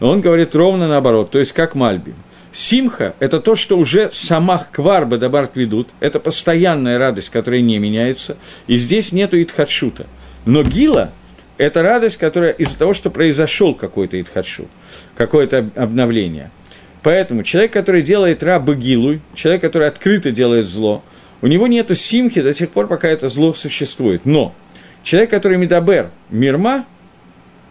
[0.00, 2.14] Он говорит ровно наоборот, то есть как Мальби.
[2.52, 8.36] Симха– это то, что уже самах кварба добарт ведут, это постоянная радость, которая не меняется,
[8.66, 10.06] и здесь нету итхадшута.
[10.46, 11.12] Но гила–
[11.58, 14.68] это радость, которая из-за того, что произошел какой-то итхадшут,
[15.14, 16.50] какое-то обновление–
[17.02, 21.02] Поэтому человек, который делает рабы гилуй, человек, который открыто делает зло,
[21.40, 24.26] у него нет симхи до тех пор, пока это зло существует.
[24.26, 24.54] Но
[25.02, 26.84] человек, который медабер, мирма,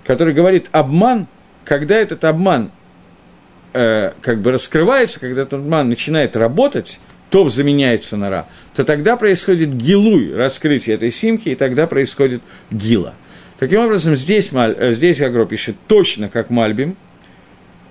[0.04, 1.28] который говорит обман,
[1.70, 2.72] когда этот обман
[3.74, 9.18] э, как бы раскрывается, когда этот обман начинает работать, то заменяется на ра, то тогда
[9.18, 13.14] происходит гилуй, раскрытие этой симки, и тогда происходит гила.
[13.60, 16.98] Таким образом, здесь, э, здесь Агро пишет точно как Мальбим–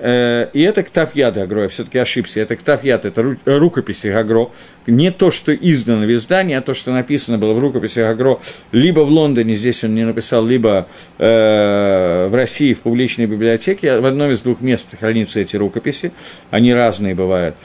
[0.01, 4.51] и это Ктафьят Агро, я все-таки ошибся, это Ктафьят, это рукописи Агро,
[4.87, 8.41] не то, что издано в издании, а то, что написано было в рукописи Агро,
[8.73, 10.87] либо в Лондоне, здесь он не написал, либо
[11.19, 16.13] э, в России в публичной библиотеке, в одном из двух мест хранятся эти рукописи,
[16.51, 17.57] они разные бывают.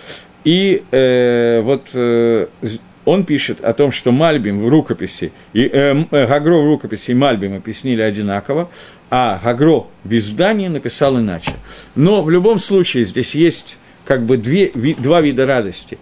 [0.43, 2.47] И э, вот э,
[3.05, 7.13] он пишет о том, что Мальбим в рукописи, и, э, э, Гагро в рукописи и
[7.13, 8.69] Мальбим объяснили одинаково,
[9.15, 11.51] а Гагро в издании написал иначе.
[11.93, 15.99] Но в любом случае здесь есть как бы две, ви, два вида радости.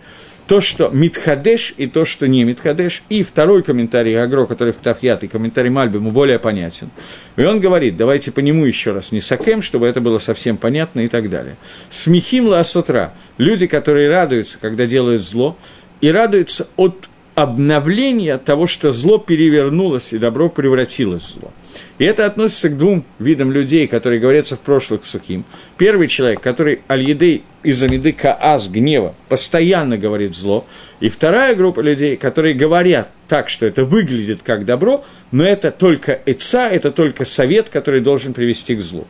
[0.48, 3.04] То, что Митхадеш и то, что не Митхадеш.
[3.10, 6.90] И второй комментарий Агро, который в Тафьят, и комментарий Мальбиму более понятен.
[7.36, 11.02] И он говорит, давайте по нему еще раз, не сакем, чтобы это было совсем понятно
[11.02, 11.58] и так далее.
[11.90, 13.14] Смехим ла асотра.
[13.38, 15.58] Люди, которые радуются, когда делают зло,
[16.00, 21.52] и радуются от обновления того, что зло перевернулось и добро превратилось в зло.
[21.98, 25.46] И это относится к двум видам людей, которые говорятся в прошлых сухим.
[25.78, 30.66] Первый человек, который аль-едей из амиды каас, гнева, постоянно говорит зло.
[31.00, 36.20] И вторая группа людей, которые говорят так, что это выглядит как добро, но это только
[36.26, 39.08] эца, это только совет, который должен привести к злу.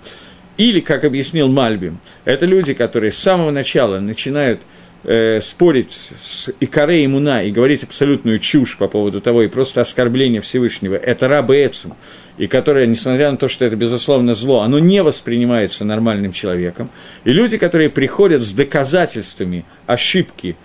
[0.58, 4.62] Или, как объяснил Мальбим, это люди, которые с самого начала начинают
[5.04, 9.82] э, спорить с Икаре и Муна и говорить абсолютную чушь по поводу того и просто
[9.82, 11.94] оскорбление Всевышнего, это рабы Эцем,
[12.38, 16.90] и которое, несмотря на то, что это, безусловно, зло, оно не воспринимается нормальным человеком.
[17.24, 20.56] И люди, которые приходят с доказательствами ошибки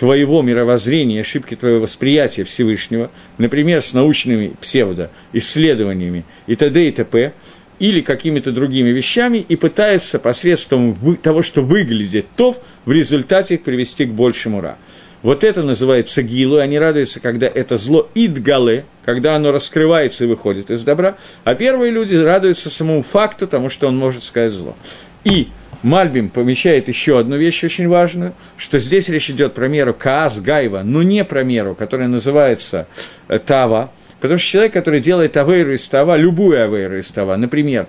[0.00, 6.88] твоего мировоззрения, ошибки твоего восприятия Всевышнего, например, с научными псевдоисследованиями и т.д.
[6.88, 7.34] и т.п.,
[7.80, 14.04] или какими-то другими вещами и пытается посредством того, что выглядит тов, в результате их привести
[14.04, 14.76] к большему ра.
[15.22, 20.70] Вот это называется гилу, они радуются, когда это зло идгале, когда оно раскрывается и выходит
[20.70, 24.76] из добра, а первые люди радуются самому факту, тому, что он может сказать зло.
[25.24, 25.48] И
[25.82, 30.82] Мальбим помещает еще одну вещь очень важную, что здесь речь идет про меру Каас Гайва,
[30.82, 32.86] но не про меру, которая называется
[33.28, 33.90] э, Тава,
[34.20, 37.86] Потому что человек, который делает авейру из тава, любую авейру из тава, например,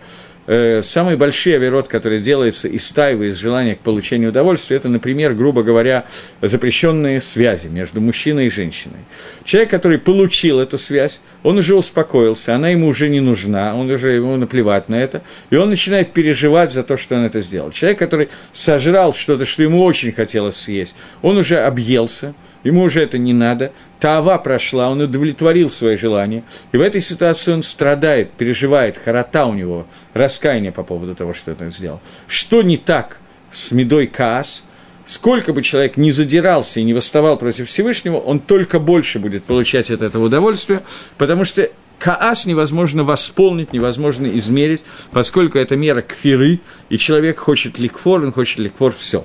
[0.47, 5.33] э, самый большой авирот, который делается из тайвы, из желания к получению удовольствия, это, например,
[5.33, 6.05] грубо говоря,
[6.41, 8.99] запрещенные связи между мужчиной и женщиной.
[9.43, 14.11] Человек, который получил эту связь, он уже успокоился, она ему уже не нужна, он уже
[14.11, 17.71] ему наплевать на это, и он начинает переживать за то, что он это сделал.
[17.71, 23.17] Человек, который сожрал что-то, что ему очень хотелось съесть, он уже объелся, ему уже это
[23.17, 28.97] не надо, Таава прошла, он удовлетворил свои желания, и в этой ситуации он страдает, переживает,
[28.97, 29.85] харота у него,
[30.15, 32.01] раскаяние по поводу того, что это сделал.
[32.25, 33.19] Что не так
[33.51, 34.65] с Медой Каас,
[35.05, 39.91] сколько бы человек не задирался и не восставал против Всевышнего, он только больше будет получать
[39.91, 40.81] от этого удовольствия,
[41.19, 48.23] потому что Каас невозможно восполнить, невозможно измерить, поскольку это мера кфиры, и человек хочет ликфор,
[48.23, 49.23] он хочет ликфор все.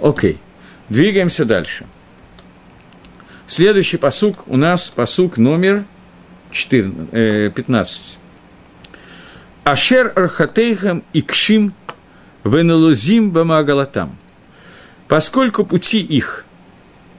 [0.00, 0.38] Окей,
[0.88, 1.84] двигаемся дальше.
[3.54, 5.84] Следующий посук у нас посук номер
[6.52, 8.18] 14, э, 15.
[9.62, 11.74] Ашер архатейхам и кшим
[12.44, 14.16] венелузим бамагалатам.
[15.06, 16.46] Поскольку пути их,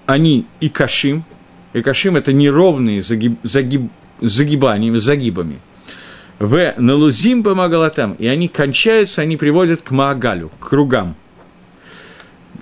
[0.07, 1.23] они и кашим,
[1.73, 5.59] и кашим– это неровные загиб, загиб, загибаниями, загибами.
[6.39, 11.15] В налузим помогалатам, и они кончаются, они приводят к Маагалю, к кругам.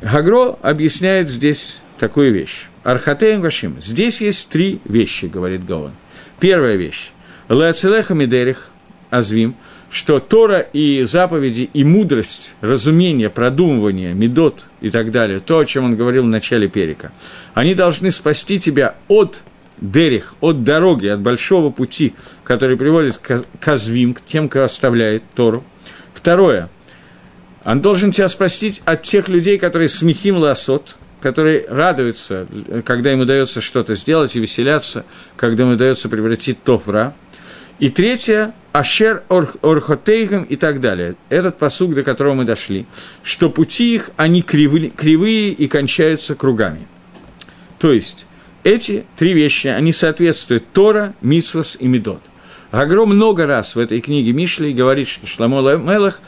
[0.01, 2.65] Гагро объясняет здесь такую вещь.
[2.83, 3.79] Архатеем Вашим.
[3.79, 5.91] Здесь есть три вещи, говорит Гаон.
[6.39, 7.11] Первая вещь.
[7.47, 8.71] Леоцелеха Медерих
[9.11, 9.55] Азвим,
[9.91, 15.85] что Тора и заповеди, и мудрость, разумение, продумывание, медот и так далее, то, о чем
[15.85, 17.11] он говорил в начале перика,
[17.53, 19.43] они должны спасти тебя от
[19.79, 25.63] дерих, от дороги, от большого пути, который приводит к казвим, к тем, кто оставляет Тору.
[26.15, 26.69] Второе.
[27.63, 32.47] Он должен тебя спасти от тех людей, которые смехим ласот, которые радуются,
[32.85, 35.05] когда ему удается что-то сделать и веселятся,
[35.37, 37.13] когда ему удается превратить то в ра.
[37.79, 41.15] И третье– Ашер Орхотейгам и так далее.
[41.29, 42.85] Этот посуг, до которого мы дошли,
[43.23, 46.87] что пути их, они кривые, кривые и кончаются кругами.
[47.79, 48.27] То есть,
[48.63, 52.21] эти три вещи, они соответствуют Тора, Митсвас и Медот.
[52.71, 56.21] Агро много раз в этой книге Мишли говорит, что Шламо Мелах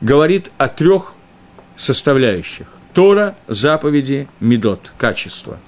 [0.00, 1.12] говорит о трех
[1.76, 2.68] составляющих.
[2.94, 5.58] Тора, заповеди, медот, качество.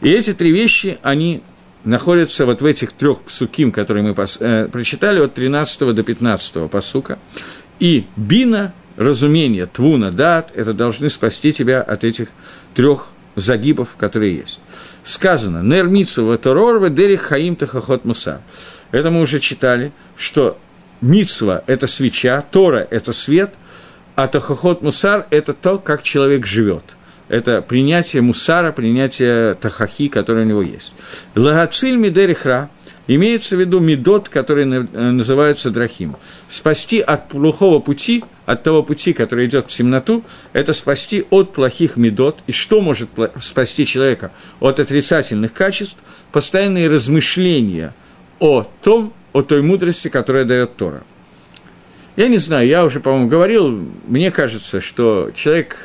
[0.00, 1.42] И эти три вещи, они
[1.84, 6.68] находятся вот в этих трех псуким, которые мы пос, э, прочитали от 13 до 15
[6.68, 7.18] посука.
[7.78, 12.28] И бина, разумение, твуна, дат, это должны спасти тебя от этих
[12.74, 14.60] трех загибов, которые есть.
[15.04, 18.42] Сказано, нер митсу торор дери хаим тахахот муса.
[18.90, 20.58] Это мы уже читали, что
[21.00, 23.54] митсва– это свеча, Тора– это свет,
[24.14, 26.96] а тахахот мусар– это то, как человек живет.
[27.28, 30.94] Это принятие мусара, принятие тахахи, которое у него есть.
[31.34, 32.68] Лагациль мидерихра
[33.06, 36.16] имеется в виду медот, который называется драхим.
[36.48, 41.96] Спасти от плохого пути, от того пути, который идет в темноту, это спасти от плохих
[41.96, 42.40] медот.
[42.46, 43.08] И что может
[43.40, 45.96] спасти человека от отрицательных качеств?
[46.32, 47.94] Постоянные размышления
[48.40, 51.02] о том, о той мудрости, которая дает Тора.
[52.16, 55.76] Я не знаю, я уже, по-моему, говорил, мне кажется, что человек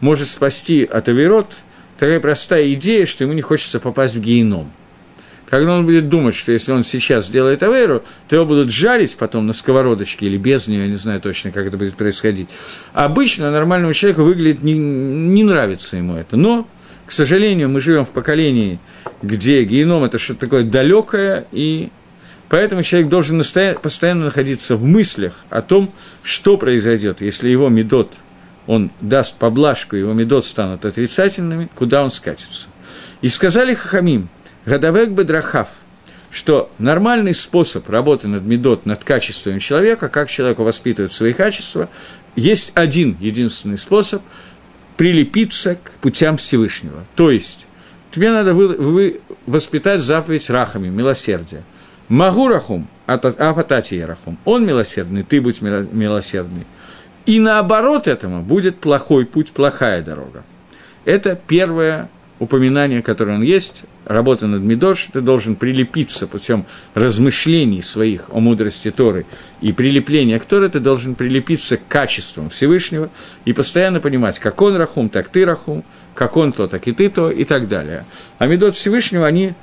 [0.00, 1.58] может спасти от Аверот
[1.96, 4.70] такая простая идея, что ему не хочется попасть в геном.
[5.48, 9.46] Когда он будет думать, что если он сейчас сделает Аверу, то его будут жарить потом
[9.46, 12.48] на сковородочке или без нее, я не знаю точно, как это будет происходить.
[12.92, 16.36] Обычно нормальному человеку выглядит, не, не нравится ему это.
[16.36, 16.66] Но,
[17.06, 18.80] к сожалению, мы живем в поколении,
[19.22, 21.90] где геном– это что-то такое далекое и
[22.48, 23.42] Поэтому человек должен
[23.82, 25.92] постоянно находиться в мыслях о том,
[26.22, 28.14] что произойдет, если его медот,
[28.66, 32.68] он даст поблажку, его медот станут отрицательными, куда он скатится.
[33.20, 34.28] И сказали Хахамим,
[34.64, 35.68] Гадавек Бедрахав,
[36.30, 41.88] что нормальный способ работы над медот, над качеством человека, как человеку воспитывать свои качества,
[42.36, 44.22] есть один единственный способ–
[44.96, 47.04] прилепиться к путям Всевышнего.
[47.16, 47.66] То есть,
[48.10, 51.64] тебе надо вы, вы воспитать заповедь Рахами, милосердия–
[52.08, 54.38] Могу рахум, апатати рахум.
[54.44, 56.64] Он милосердный, ты будь милосердный.
[57.26, 60.44] И наоборот этому будет плохой путь, плохая дорога.
[61.04, 68.28] Это первое упоминание, которое он есть, работа над Медош, ты должен прилепиться путем размышлений своих
[68.30, 69.24] о мудрости Торы
[69.60, 73.10] и прилепления к Торе, ты должен прилепиться к качествам Всевышнего
[73.46, 75.82] и постоянно понимать, как он рахум, так ты рахум,
[76.14, 78.04] как он то, так и ты то, и так далее.
[78.38, 79.54] А Медот Всевышнего, они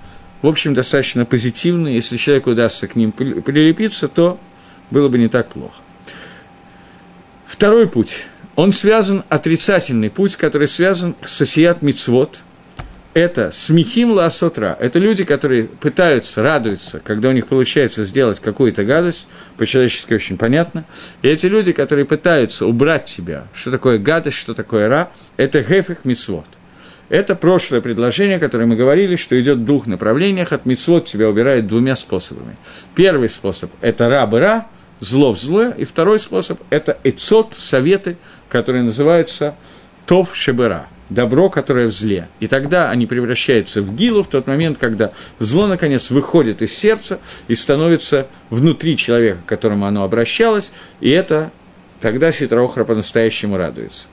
[0.44, 1.96] в общем, достаточно позитивные.
[1.96, 4.38] Если человеку удастся к ним прилепиться, то
[4.92, 5.82] было бы не так плохо.
[7.48, 8.26] Второй путь.
[8.56, 12.44] Он связан, отрицательный путь, который связан с Асият Мицвод.
[13.14, 14.76] Это смехим лаасотра.
[14.80, 20.84] Это люди, которые пытаются, радуются, когда у них получается сделать какую-то гадость, по-человечески очень понятно.
[21.22, 26.04] И эти люди, которые пытаются убрать тебя, что такое гадость, что такое ра, это гефих
[26.04, 26.48] мицвод–
[27.14, 31.68] это прошлое предложение, которое мы говорили, что идет в двух направлениях, от мицвод тебя убирает
[31.68, 32.56] двумя способами.
[32.96, 34.66] Первый способ– это рабы ра,
[35.00, 38.18] зло в зло, и второй способ– это эцот, советы,
[38.50, 39.54] которые называются
[40.08, 42.30] тов шебера, добро, которое в зле.
[42.40, 47.20] И тогда они превращаются в гилу в тот момент, когда зло, наконец, выходит из сердца
[47.48, 51.52] и становится внутри человека, к которому оно обращалось, и это
[52.02, 54.08] тогда Ситраохра по-настоящему радуется.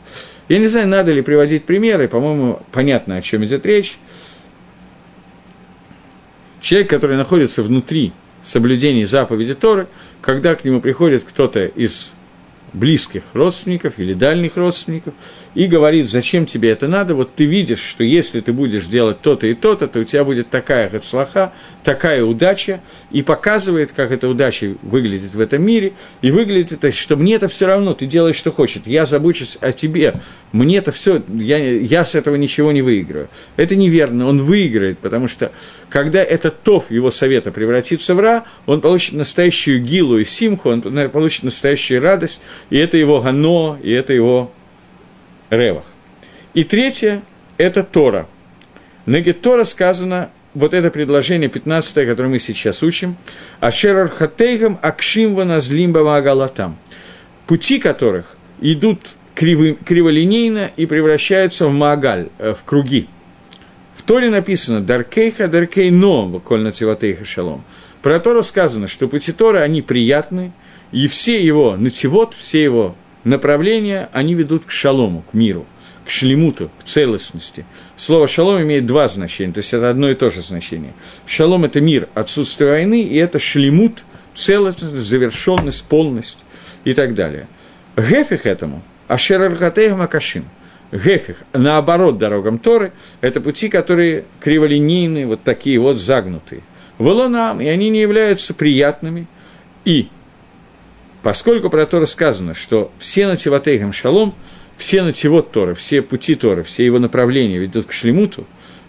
[0.50, 3.98] Я не знаю, надо ли приводить примеры, по-моему, понятно, о чем идет речь.
[6.60, 9.86] Человек, который находится внутри соблюдения заповеди Торы,
[10.20, 12.12] когда к нему приходит кто-то из
[12.72, 15.14] близких родственников или дальних родственников
[15.54, 19.46] и говорит, зачем тебе это надо, вот ты видишь, что если ты будешь делать то-то
[19.46, 21.52] и то-то, то у тебя будет такая гацлаха,
[21.82, 25.92] такая удача, и показывает, как эта удача выглядит в этом мире,
[26.22, 29.72] и выглядит это, что мне это все равно, ты делаешь, что хочешь, я забочусь о
[29.72, 30.14] тебе,
[30.52, 33.28] мне это все, я, я с этого ничего не выиграю.
[33.56, 35.52] Это неверно, он выиграет, потому что
[35.88, 40.82] когда этот тоф его совета превратится в ра, он получит настоящую гилу и симху, он
[41.10, 44.52] получит настоящую радость, и это его гано, и это его
[45.50, 45.84] ревах.
[46.54, 47.22] И третье–
[47.58, 48.26] это Тора.
[49.06, 53.16] Негет Тора сказано, вот это предложение 15, которое мы сейчас учим,
[53.60, 56.76] «Ашерар хатейгам акшим ваназлимба магалатам»,
[57.46, 63.08] пути которых идут криво, криволинейно и превращаются в магаль, э, в круги.
[63.94, 66.72] В Торе написано «Даркейха даркей но, коль на
[67.24, 67.64] шалом».
[68.02, 70.52] Про Тору сказано, что пути Торы, они приятны,
[70.92, 75.66] и все его нативот, все его направления, они ведут к шалому, к миру,
[76.04, 77.64] к шлемуту, к целостности.
[77.96, 80.92] Слово «шалом» имеет два значения, то есть это одно и то же значение.
[81.26, 86.38] Шалом– это мир, отсутствие войны, и это шлемут, целостность, завершенность, полность
[86.84, 87.46] и так далее.
[87.96, 90.44] Гефих этому– Ашерархатех Макашим–
[90.92, 96.62] Гефих, наоборот, дорогам Торы, это пути, которые криволинейные, вот такие вот загнутые.
[96.98, 99.26] Волонам, и они не являются приятными,
[99.84, 100.08] и
[101.22, 104.34] Поскольку про Тора сказано, что все нативатейхам шалом,
[104.78, 108.46] все нативот Торы, все пути Торы, все его направления ведут к шлемуту,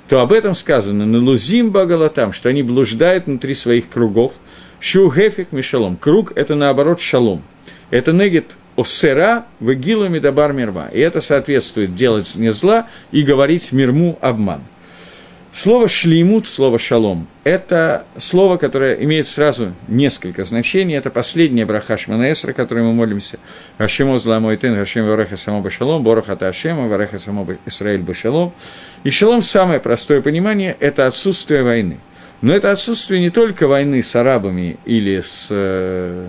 [0.08, 4.34] то об этом сказано на лузим багалатам, что они блуждают внутри своих кругов.
[4.80, 5.96] Шу гефик мишалом.
[5.96, 7.44] Круг– это наоборот шалом.
[7.92, 10.90] Это негет осера вегилу медабар мирма.
[10.92, 14.62] И это соответствует делать не зла и говорить мирму обман.
[15.54, 20.96] Слово «шлеймут», слово «шалом»– это слово, которое имеет сразу несколько значений.
[20.96, 23.38] Это последняя браха Шманаэсра, которой мы молимся.
[23.78, 28.54] «Хашему зламой тын, хашем вареха само башалом, борохата ашема, вареха само Исраэль башалом».
[29.04, 31.98] И шалом, самое простое понимание– это отсутствие войны.
[32.42, 36.28] Но это отсутствие не только войны с арабами или с, э,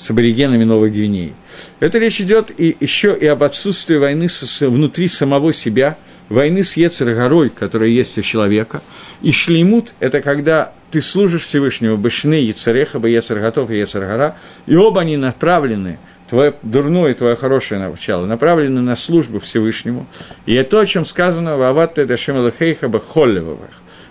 [0.00, 1.34] с аборигенами Новой Гвинеи.
[1.78, 5.96] Это речь идет и еще и об отсутствии войны с, внутри самого себя–
[6.30, 8.80] войны с Ецергорой, которая есть у человека,
[9.20, 14.36] и шлеймут– это когда ты служишь Всевышнему, Башны, Ецареха, Ецерготов и Ецергора,
[14.66, 15.98] и оба они направлены,
[16.28, 20.06] твое дурное и твое хорошее начало, направлены на службу Всевышнему.
[20.46, 23.58] И это то, о чем сказано в Аватте Дашем Элахейха Бахоллевых.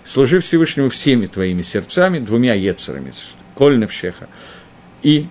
[0.04, 3.12] Служи Всевышнему всеми твоими сердцами, двумя Ецерами,
[3.54, 4.28] Кольневшеха.
[5.02, 5.26] И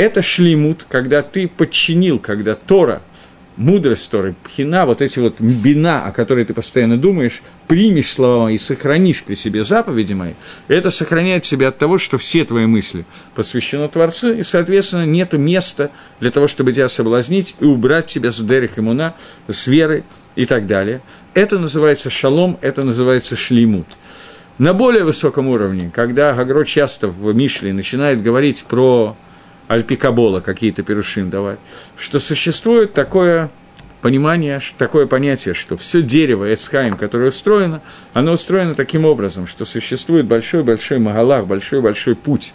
[0.00, 3.02] это шлеймут, когда ты подчинил, когда Тора–
[3.60, 8.56] мудрость Торы, пхина, вот эти вот бина, о которой ты постоянно думаешь, примешь слова и
[8.56, 10.32] сохранишь при себе заповеди мои,
[10.68, 15.90] это сохраняет себя от того, что все твои мысли посвящены Творцу, и, соответственно, нет места
[16.20, 19.14] для того, чтобы тебя соблазнить и убрать тебя с Дерих Имуна,
[19.48, 21.02] с веры и так далее.
[21.34, 23.86] Это называется шалом, это называется шлеймут.
[24.56, 29.16] На более высоком уровне, когда Гагро часто в Мишле начинает говорить про
[29.70, 31.60] альпикабола какие-то перушим давать,
[31.96, 33.50] что существует такое
[34.02, 37.80] понимание, такое понятие, что все дерево Эцхайм, которое устроено,
[38.12, 42.52] оно устроено таким образом, что существует большой-большой магалах, большой-большой путь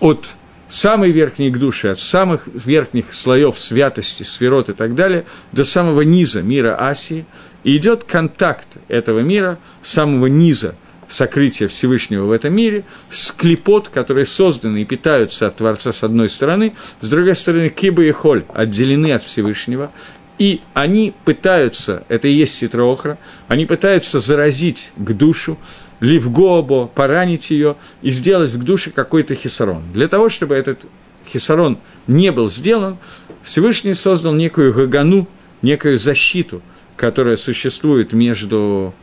[0.00, 0.34] от
[0.68, 6.02] самой верхней к душе, от самых верхних слоев святости, сферот и так далее, до самого
[6.02, 7.24] низа мира Асии,
[7.64, 10.74] и идет контакт этого мира, самого низа–
[11.10, 16.28] сокрытия Всевышнего в этом мире, с клепот, которые созданы и питаются от Творца с одной
[16.28, 19.90] стороны, с другой стороны киба и холь отделены от Всевышнего,
[20.38, 25.58] и они пытаются, это и есть ситроохра, они пытаются заразить к душу,
[26.00, 29.82] ливгобо, поранить ее и сделать к душе какой-то хисарон.
[29.92, 30.86] Для того, чтобы этот
[31.30, 32.96] хисарон не был сделан,
[33.42, 35.28] Всевышний создал некую гагану,
[35.60, 36.62] некую защиту,
[36.96, 38.94] которая существует между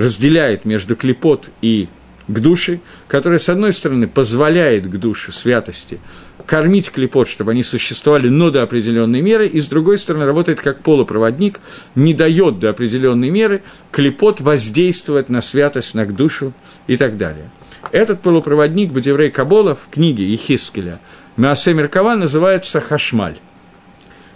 [0.00, 1.88] разделяет между клепот и
[2.26, 6.00] к душе, которая, с одной стороны, позволяет к душе святости
[6.46, 10.82] кормить клепот, чтобы они существовали, но до определенной меры, и, с другой стороны, работает как
[10.82, 11.60] полупроводник,
[11.94, 16.52] не дает до определенной меры клепот воздействовать на святость, на к душу
[16.88, 17.50] и так далее.
[17.92, 20.98] Этот полупроводник Бадеврей Кабола в книге Ехискеля
[21.36, 23.36] Маасе Меркава называется Хашмаль.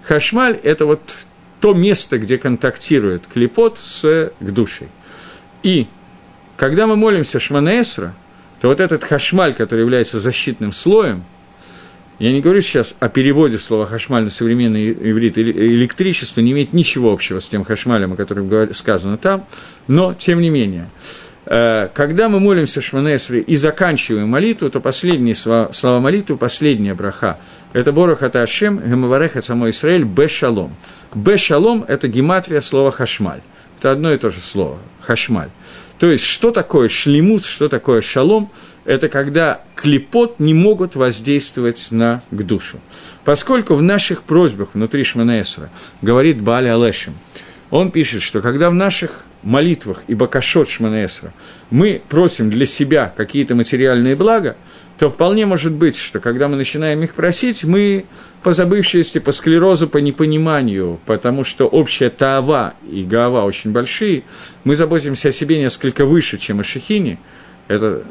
[0.03, 1.27] Хашмаль– это вот
[1.61, 4.89] то место, где контактирует клепот с к душей.
[5.65, 5.89] И
[6.57, 8.15] когда мы молимся Шманаэсра,
[8.61, 11.25] то вот этот хашмаль, который является защитным слоем,
[12.21, 17.13] я не говорю сейчас о переводе слова хашмаль на современный иврит, электричество не имеет ничего
[17.13, 19.45] общего с тем хашмалем, о котором сказано там,
[19.89, 20.89] но, тем не менее,
[21.47, 27.39] Э, когда мы молимся Шманесре и заканчиваем молитву, то последние слова, молитвы, последняя браха–
[27.73, 30.75] это Борох это Ашем, Гемаварех это самой Израиль, Бешалом.
[31.15, 33.41] Бешалом– это гематрия слова Хашмаль.
[33.85, 35.51] Это одно и то же слово– Хашмаль.
[35.99, 38.51] То есть, что такое шлемут, что такое шалом–
[38.87, 42.81] это когда клепот не могут воздействовать на к душу.
[43.27, 45.69] Поскольку в наших просьбах внутри Шманаэсра
[46.01, 47.13] говорит Бали Алешем,
[47.71, 51.35] он пишет, что когда в наших молитвах и бакашот Шманаэсра
[51.69, 54.57] мы просим для себя какие-то материальные блага,
[54.99, 58.05] то вполне может быть, что когда мы начинаем их просить, мы
[58.43, 64.23] по забывчивости, по склерозу, по непониманию, потому что общая таава и гаава очень большие,
[64.65, 67.19] мы заботимся о себе несколько выше, чем о шехине–
[67.67, 68.03] это,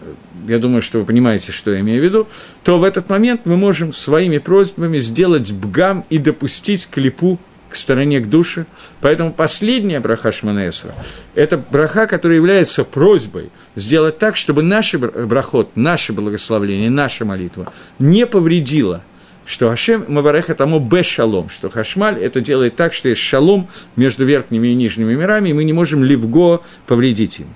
[0.47, 2.27] я думаю, что вы понимаете, что я имею в виду,
[2.63, 7.39] то в этот момент мы можем своими просьбами сделать бгам и допустить клипу
[7.74, 8.65] к стороне, к душе.
[9.01, 10.93] Поэтому последняя браха Шманесра–
[11.36, 18.26] это браха, которая является просьбой сделать так, чтобы наш брахот, наше благословление, наша молитва не
[18.26, 19.03] повредила
[19.45, 23.67] что Хашем Мабареха тому бе шалом, что Хашмаль это делает так, что есть шалом
[23.97, 27.47] между верхними и нижними мирами, и мы не можем ливго повредить им.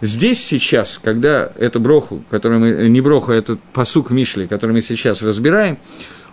[0.00, 4.80] Здесь сейчас, когда эту броху, которую мы, не броху, а этот посук Мишли, который мы
[4.80, 5.76] сейчас разбираем,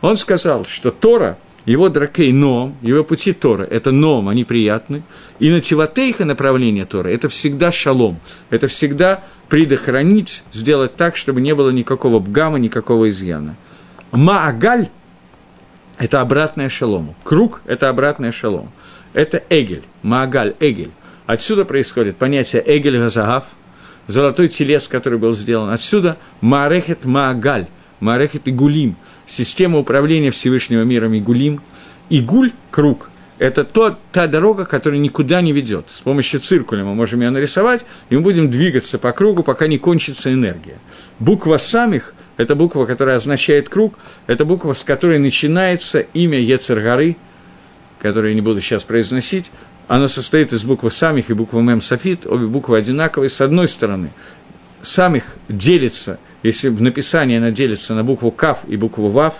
[0.01, 5.03] он сказал, что Тора, его дракей ном, его пути Тора, это ном, они приятны,
[5.39, 11.55] и на тиватейха направление Тора, это всегда шалом, это всегда предохранить, сделать так, чтобы не
[11.55, 13.55] было никакого бгама, никакого изъяна.
[14.11, 14.89] Маагаль–
[15.97, 17.15] это обратное шалому.
[17.23, 18.71] Круг– это обратное шалом.
[19.13, 20.91] Это эгель, маагаль, эгель.
[21.25, 23.45] Отсюда происходит понятие Эгель Газагав,
[24.07, 25.69] золотой телес, который был сделан.
[25.71, 27.67] Отсюда Маарехет Маагаль,
[27.99, 28.95] Маарехет Игулим,
[29.27, 31.61] система управления Всевышнего миром Игулим.
[32.09, 33.09] Игуль– круг–
[33.39, 35.89] это то, та дорога, которая никуда не ведет.
[35.93, 39.77] С помощью циркуля мы можем ее нарисовать, и мы будем двигаться по кругу, пока не
[39.77, 40.77] кончится энергия.
[41.19, 47.17] Буква самих– это буква, которая означает круг, это буква, с которой начинается имя Ецергары,
[47.99, 49.51] которое я не буду сейчас произносить,
[49.87, 53.29] она состоит из буквы самих и буквы мем софит, обе буквы одинаковые.
[53.29, 54.11] С одной стороны,
[54.85, 59.35] самих делится, если в написании она делится на букву кaf и букву вав,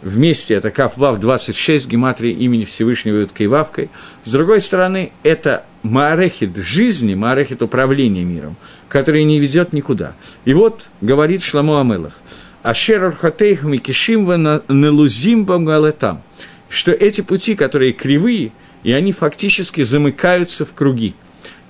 [0.00, 3.90] вместе это кaf вав 26, гематрии имени Всевышнего Юткой Вавкой.
[4.24, 8.56] С другой стороны, это маарехит жизни, маарехит управления миром,
[8.88, 10.14] который не ведет никуда.
[10.44, 12.14] И вот говорит Шламу Амелах,
[12.62, 14.24] Ашер Архатейх Микишим
[14.68, 16.22] Нелузим Бамгалетам,
[16.70, 18.52] что эти пути, которые кривые–
[18.84, 21.14] и они фактически замыкаются в круги.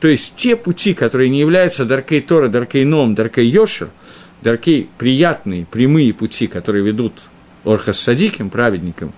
[0.01, 3.91] То есть те пути, которые не являются Даркей Тора, Даркей Ном, Даркей Йошер,
[4.43, 7.23] Даркей приятные, прямые пути, которые ведут
[7.65, 9.13] Орхас Садиким, праведникам,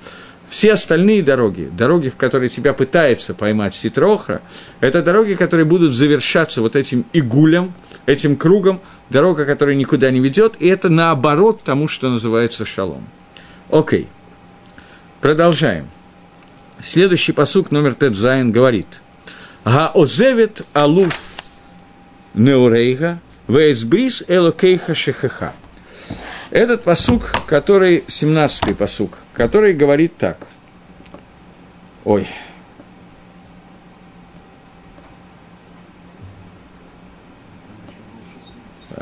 [0.49, 4.43] все остальные дороги, дороги, в которые тебя пытается поймать Ситрохра,
[4.81, 7.73] это дороги, которые будут завершаться вот этим игулем,
[8.07, 13.07] этим кругом, дорога, которая никуда не ведет, и это наоборот тому, что называется שלום.
[13.71, 14.07] Окей.
[15.21, 15.89] Продолжаем.
[16.83, 19.01] Следующий посук номер Тедзайн говорит
[19.67, 21.15] «העוזבת אלוף
[22.35, 25.53] נעוריה ואת ברית אלוהיה שכחה».
[26.51, 30.39] Этот посук, который, 17-й посук, который говорит так.
[32.05, 32.29] Ой,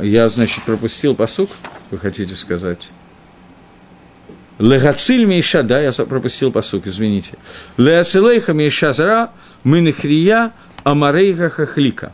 [0.00, 1.50] Я, значит, пропустил посук,
[1.90, 2.90] вы хотите сказать?
[4.58, 7.38] Легациль Мейша, да, я пропустил посук, извините.
[7.76, 9.30] Леацилейха Мейша Зара,
[9.64, 10.52] Минехрия,
[10.84, 12.12] Амарейха Хахлика.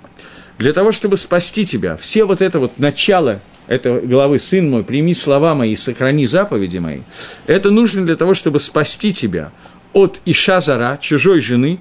[0.58, 5.14] Для того, чтобы спасти тебя, все вот это вот начало этой главы «Сын мой, прими
[5.14, 7.00] слова мои, сохрани заповеди мои»,
[7.46, 9.52] это нужно для того, чтобы спасти тебя
[9.92, 11.80] от Ишазара, чужой жены,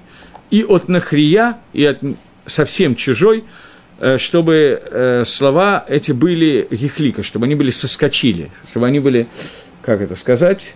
[0.50, 2.00] и от Нахрия, и от
[2.46, 3.44] совсем чужой,
[4.00, 9.28] э, чтобы э, слова эти были гихлика, чтобы они были соскочили, чтобы они были
[9.82, 10.74] как это сказать,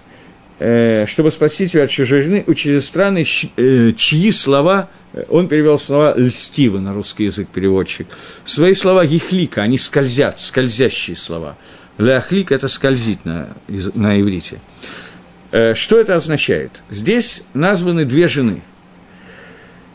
[0.58, 3.24] чтобы спасти тебя от чужой жены, учили страны,
[3.56, 8.06] э, чьи слова, э, он перевел слова льстиво на русский язык переводчик,
[8.44, 11.56] свои слова гихлика, они скользят, скользящие слова.
[11.98, 13.48] Ляхлик– это скользит на,
[13.94, 14.58] на иврите.
[15.74, 16.82] Что это означает?
[16.90, 18.62] Здесь названы две жены.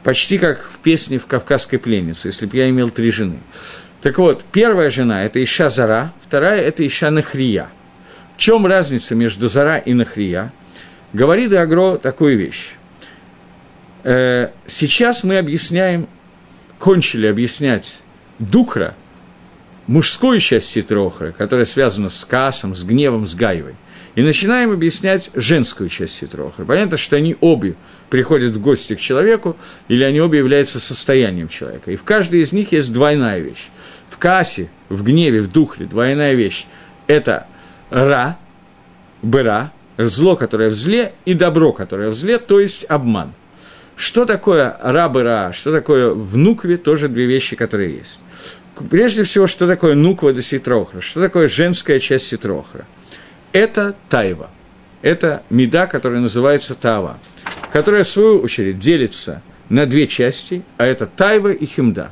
[0.06, 3.40] Почти как в песне в «Кавказской пленнице», если бы я имел три жены.
[4.02, 7.68] Так вот, первая жена– это Иша Зара, вторая– это Иша Нахрия–
[8.40, 10.54] чем разница между Зара и Нахрия?
[11.12, 12.72] Говорит Агро такую вещь.
[14.04, 16.08] Э, сейчас мы объясняем,
[16.80, 18.02] кончили объяснять
[18.40, 18.96] Духра,
[19.88, 23.76] мужскую часть Ситрохра, которая связана с касом, с гневом, с Гаевой.
[24.16, 26.64] И начинаем объяснять женскую часть Ситрохра.
[26.64, 27.76] Понятно, что они обе
[28.10, 29.58] приходят в гости к человеку,
[29.90, 31.92] или они обе являются состоянием человека.
[31.92, 33.68] И в каждой из них есть двойная вещь.
[34.10, 36.66] в кассе, в гневе, в духле, двойная вещь,
[37.08, 37.46] это
[37.90, 38.38] ра,
[39.22, 43.34] быра, зло, которое в зле, и добро, которое в зле, то есть обман.
[43.96, 48.20] Что такое ра, быра, что такое в нукве, тоже две вещи, которые есть.
[48.90, 52.86] Прежде всего, что такое нуква до ситрохра, что такое женская часть ситрохра.
[53.52, 54.50] Это тайва,
[55.02, 57.18] это меда, которая называется тава,
[57.74, 62.12] которая, в свою очередь, делится на две части, а это тайва и химда.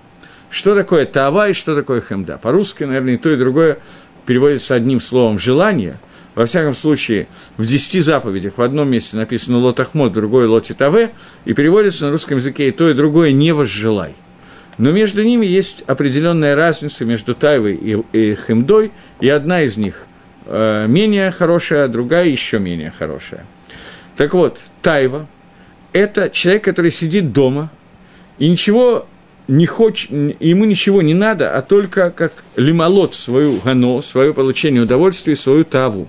[0.50, 2.38] Что такое тава и что такое химда?
[2.38, 3.80] По-русски, наверное, и то, и другое
[4.28, 5.98] переводится одним словом «желание»,
[6.36, 11.10] во всяком случае, в десяти заповедях в одном месте написано «лотахмот», в другой «лотитаве»,
[11.46, 14.14] и переводится на русском языке и то, и другое «не возжелай».
[14.78, 20.06] Но между ними есть определенная разница между Тайвой и, и Хемдой, и одна из них
[20.46, 23.44] э, менее хорошая, а другая еще менее хорошая.
[24.16, 25.26] Так вот, Тайва–
[25.94, 27.72] это человек, который сидит дома
[28.38, 29.08] и ничего
[29.48, 35.36] не хочет, ему ничего не надо, а только как лимолот свою гано, свое получение удовольствия,
[35.36, 36.08] свою таву.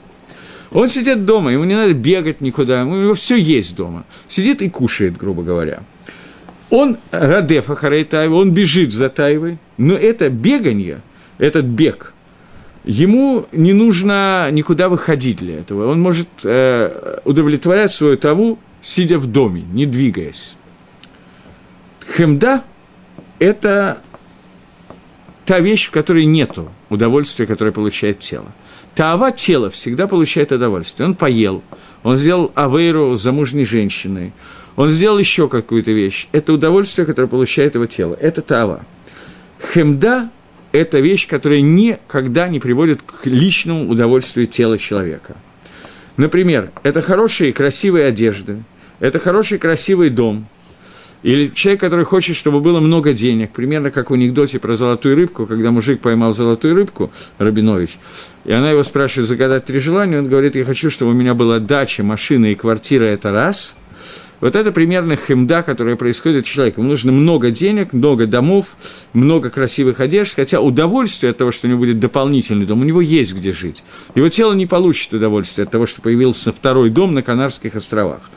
[0.70, 4.04] Он сидит дома, ему не надо бегать никуда, у него все есть дома.
[4.28, 5.82] Сидит и кушает, грубо говоря.
[6.70, 11.00] Он Радефа Харайтаева, он бежит за Таевой, но это бегание,
[11.38, 12.12] этот бег,
[12.84, 15.90] ему не нужно никуда выходить для этого.
[15.90, 20.54] Он может э, удовлетворять свою таву, сидя в доме, не двигаясь.
[22.16, 22.64] Хемда–
[23.38, 23.98] это
[25.44, 26.58] та вещь, в которой нет
[26.90, 28.46] удовольствия, которое получает тело.
[28.94, 31.08] Таава тела всегда получает удовольствие.
[31.08, 31.62] Он поел,
[32.02, 34.32] он сделал авейру замужней женщиной,
[34.76, 36.28] он сделал еще какую-то вещь.
[36.32, 38.16] Это удовольствие, которое получает его тело.
[38.20, 38.84] Это Таава.
[39.72, 40.30] Хемда–
[40.72, 45.36] это вещь, которая никогда не приводит к личному удовольствию тела человека.
[46.16, 48.62] Например, это хорошие красивые одежды,
[49.00, 50.46] это хороший красивый дом–
[51.22, 55.46] или человек, который хочет, чтобы было много денег, примерно как в анекдоте про золотую рыбку,
[55.46, 57.98] когда мужик поймал золотую рыбку, Рабинович,
[58.44, 61.58] и она его спрашивает загадать три желания, он говорит, я хочу, чтобы у меня была
[61.58, 63.76] дача, машина и квартира, это раз.
[64.40, 66.84] Вот это примерно хемда, которая происходит с человеком.
[66.84, 68.76] Ему нужно много денег, много домов,
[69.12, 73.00] много красивых одежд, хотя удовольствие от того, что у него будет дополнительный дом, у него
[73.00, 73.82] есть где жить.
[74.14, 78.30] Его тело не получит удовольствие от того, что появился второй дом на Канарских островах.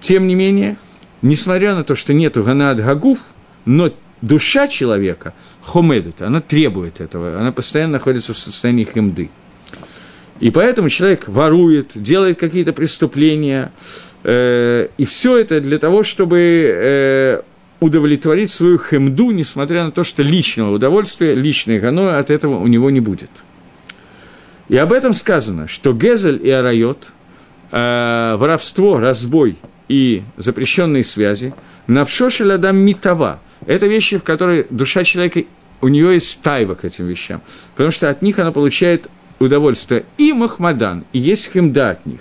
[0.00, 0.76] Тем не менее,
[1.22, 3.18] несмотря на то, что нету ганад гагуф,
[3.64, 3.90] но
[4.22, 9.30] душа человека, хомедет, она требует этого, она постоянно находится в состоянии хемды.
[10.40, 13.72] И поэтому человек ворует, делает какие-то преступления,
[14.22, 17.42] э, и все это для того, чтобы э,
[17.80, 22.90] удовлетворить свою хемду, несмотря на то, что личного удовольствия, личной гано от этого у него
[22.90, 23.30] не будет.
[24.68, 27.12] И об этом сказано, что Гезель и Арайот,
[27.72, 29.56] э, воровство, разбой
[29.88, 31.54] и запрещенные связи,
[31.86, 33.40] навшоши ладам митава.
[33.66, 35.42] Это вещи, в которые душа человека,
[35.80, 37.40] у нее есть тайва к этим вещам,
[37.74, 39.08] потому что от них она получает
[39.38, 40.04] удовольствие.
[40.16, 42.20] И Махмадан, и есть химда от них.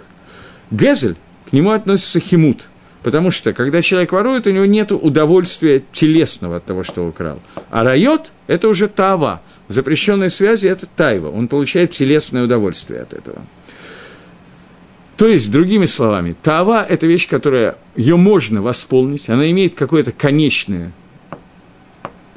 [0.72, 1.16] Гезель,
[1.50, 2.68] к нему относится химут,
[3.04, 7.40] потому что, когда человек ворует, у него нет удовольствия телесного от того, что украл.
[7.70, 9.42] А райот– это уже тава.
[9.68, 11.30] В запрещенной связи– это тайва.
[11.30, 13.42] Он получает телесное удовольствие от этого.
[15.18, 20.94] То есть, другими словами, тава– это вещь, которая, ее можно восполнить, она имеет какую-то конечную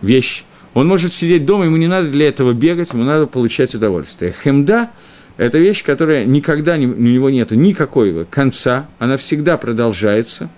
[0.01, 0.45] вещь.
[0.73, 4.33] Он может сидеть дома, ему не надо для этого бегать, ему надо получать удовольствие.
[4.33, 4.91] Хемда–
[5.37, 10.49] это вещь, которая никогда, у него нет никакого конца, она всегда продолжается,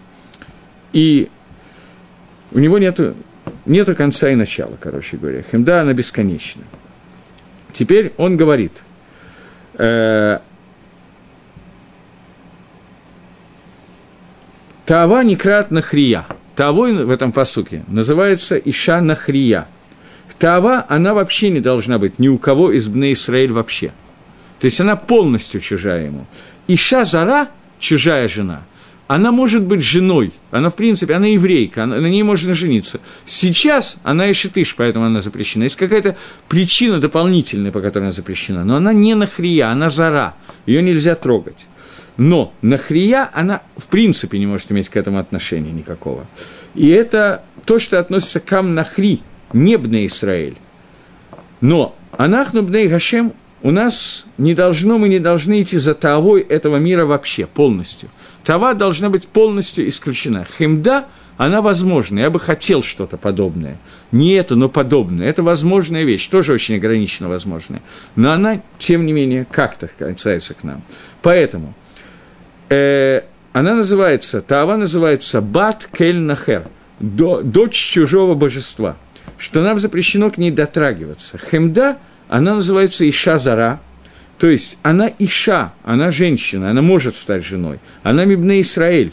[0.93, 1.29] и
[2.53, 3.01] у него нет
[3.67, 5.43] нету конца и начала, короче говоря.
[5.43, 6.63] Хемда, она бесконечна.
[7.73, 8.85] Теперь он говорит
[9.75, 10.39] э,–
[14.85, 16.27] Таава некрат нахрия.
[16.57, 19.69] Таавой в этом посуке называется Иша нахрия.
[20.39, 23.93] Таава, она вообще не должна быть ни у кого из Бне Исраиль вообще.
[24.59, 26.27] То есть она полностью чужая ему.
[26.67, 28.63] Иша Зара, чужая жена,
[29.07, 32.99] она может быть женой, она, в принципе, она еврейка, она, на ней можно жениться.
[33.25, 35.65] Сейчас она и шитыш, поэтому она запрещена.
[35.65, 36.17] Есть какая-то
[36.49, 40.35] причина дополнительная, по которой она запрещена, но она не нахрия, она зара,
[40.67, 41.67] ее нельзя трогать.
[42.17, 46.27] Но нахрия, она в принципе не может иметь к этому отношения никакого.
[46.75, 49.21] И это то, что относится к Амнахри,
[49.53, 50.57] не Бне Исраэль.
[51.61, 53.33] Но Анахну Бней Гашем
[53.63, 58.09] у нас не должно, мы не должны идти за Тавой этого мира вообще, полностью.
[58.45, 60.45] Тава должна быть полностью исключена.
[60.59, 61.07] Химда,
[61.37, 62.19] она возможна.
[62.19, 63.79] Я бы хотел что-то подобное.
[64.11, 65.29] Не это, но подобное.
[65.29, 67.83] Это возможная вещь, тоже очень ограниченно возможная.
[68.17, 70.83] Но она, тем не менее, как-то касается к нам.
[71.23, 71.75] Поэтому
[73.53, 76.69] она называется, Тава называется Бат Кель Нахер,
[77.01, 78.97] дочь чужого божества.
[79.39, 81.37] что нам запрещено к ней дотрагиваться.
[81.37, 81.99] Хемда,
[82.29, 83.81] она называется Иша Зара,
[84.39, 89.13] то есть она Иша, она женщина, она может стать женой, она Мибне Исраэль.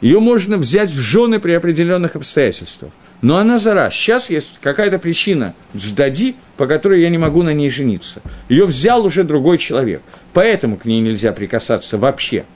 [0.00, 2.92] Ее можно взять в жены при определенных обстоятельствах.
[3.22, 3.88] Но она зара.
[3.90, 8.20] Сейчас есть какая-то причина сдади, по которой я не могу на ней жениться.
[8.50, 10.02] Ее взял уже другой человек.
[10.34, 12.44] Поэтому к ней нельзя прикасаться вообще–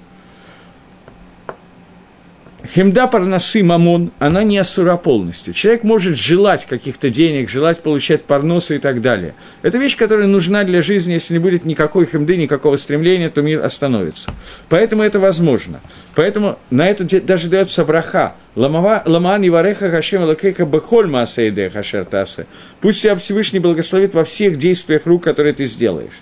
[2.63, 5.55] Хемда парносы мамон, она не асура полностью.
[5.55, 9.35] Человек может желать каких-то денег, желать получать парносы и так далее.
[9.63, 11.15] Это вещь, которая нужна для жизни.
[11.15, 14.33] Если не будет никакой хемды, никакого стремления, то мир остановится.
[14.69, 15.81] Поэтому это возможно.
[16.15, 18.35] Поэтому на это даже дается браха.
[18.55, 22.47] Ламан и вареха хашем лакейка бехоль маасейде хашертасы.
[22.81, 26.21] Пусть тебя Всевышний благословит во всех действиях рук, которые ты сделаешь.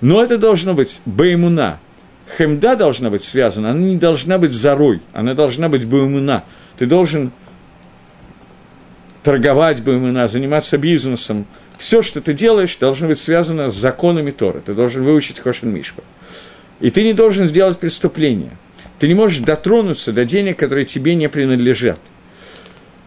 [0.00, 1.78] Но это должно быть беймуна,
[2.28, 6.44] хемда должна быть связана, она не должна быть зарой, она должна быть буэмуна.
[6.78, 7.32] Ты должен
[9.22, 11.46] торговать буэмуна, заниматься бизнесом.
[11.78, 14.60] Все, что ты делаешь, должно быть связано с законами Тора.
[14.60, 16.02] Ты должен выучить Хошин Мишку.
[16.80, 18.50] И ты не должен сделать преступление.
[18.98, 22.00] Ты не можешь дотронуться до денег, которые тебе не принадлежат.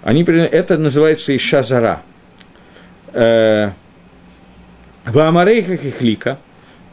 [0.04, 2.02] Они, это называется Иша Зара.
[3.14, 3.72] Э,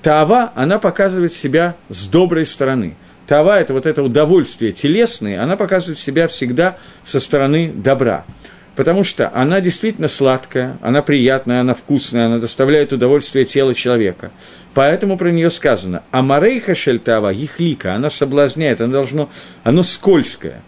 [0.06, 2.94] Тава, она показывает себя с доброй стороны.
[3.26, 8.24] Тава– это вот это удовольствие телесное, она показывает себя всегда со стороны добра.
[8.76, 14.30] Потому что она действительно сладкая, она приятная, она вкусная, она доставляет удовольствие телу человека.
[14.74, 19.28] Поэтому про нее сказано «Амарейха шельтава ихлика», она соблазняет, она должно,
[19.64, 20.62] оно скользкое.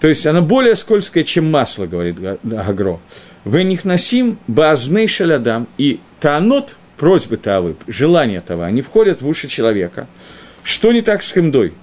[0.00, 2.16] То есть она более скользкая, чем масло, говорит
[2.56, 3.00] Агро.
[3.44, 9.48] «Вы них носим баазней шалядам» и таанот– просьбы Тавы, желания Тава, они входят в уши
[9.48, 10.06] человека.
[10.62, 11.74] Что не так с Хемдой?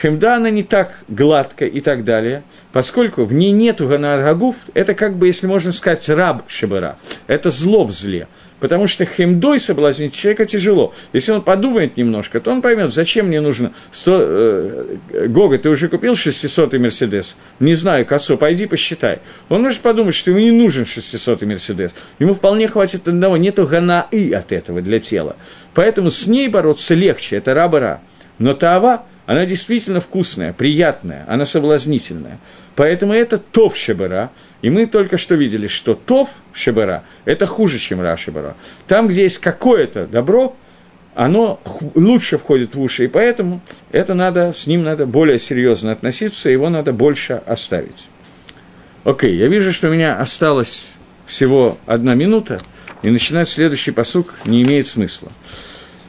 [0.00, 2.42] Хемда, она не так гладкая и так далее,
[2.72, 6.96] поскольку в ней нету ганаргагуф, это как бы, если можно сказать, раб Шабара,
[7.28, 8.26] это зло в зле–
[8.60, 10.94] Потому что хемдой соблазнить человека тяжело.
[11.12, 14.18] Если он подумает немножко, то он поймет, зачем мне нужно 100...
[14.20, 17.36] Э, Гога, ты уже купил 600-й Мерседес?
[17.60, 19.18] Не знаю, Косо, пойди посчитай.
[19.48, 21.94] Он может подумать, что ему не нужен 600-й Мерседес.
[22.18, 25.36] Ему вполне хватит одного, нету гана и от этого для тела.
[25.74, 28.00] Поэтому с ней бороться легче, это раба-ра.
[28.38, 32.38] Но Таава, она действительно вкусная, приятная, она соблазнительная.
[32.76, 34.30] Поэтому это тов шебера.
[34.62, 38.56] И мы только что видели, что тов шебера– это хуже, чем ра шебера.
[38.88, 40.56] Там, где есть какое-то добро,
[41.14, 41.60] оно
[41.94, 43.60] лучше входит в уши, и поэтому
[43.92, 48.08] это надо, с ним надо более серьезно относиться, его надо больше оставить.
[49.04, 50.94] Окей, я вижу, что у меня осталось
[51.26, 52.60] всего одна минута,
[53.02, 55.30] и начинать следующий посук не имеет смысла.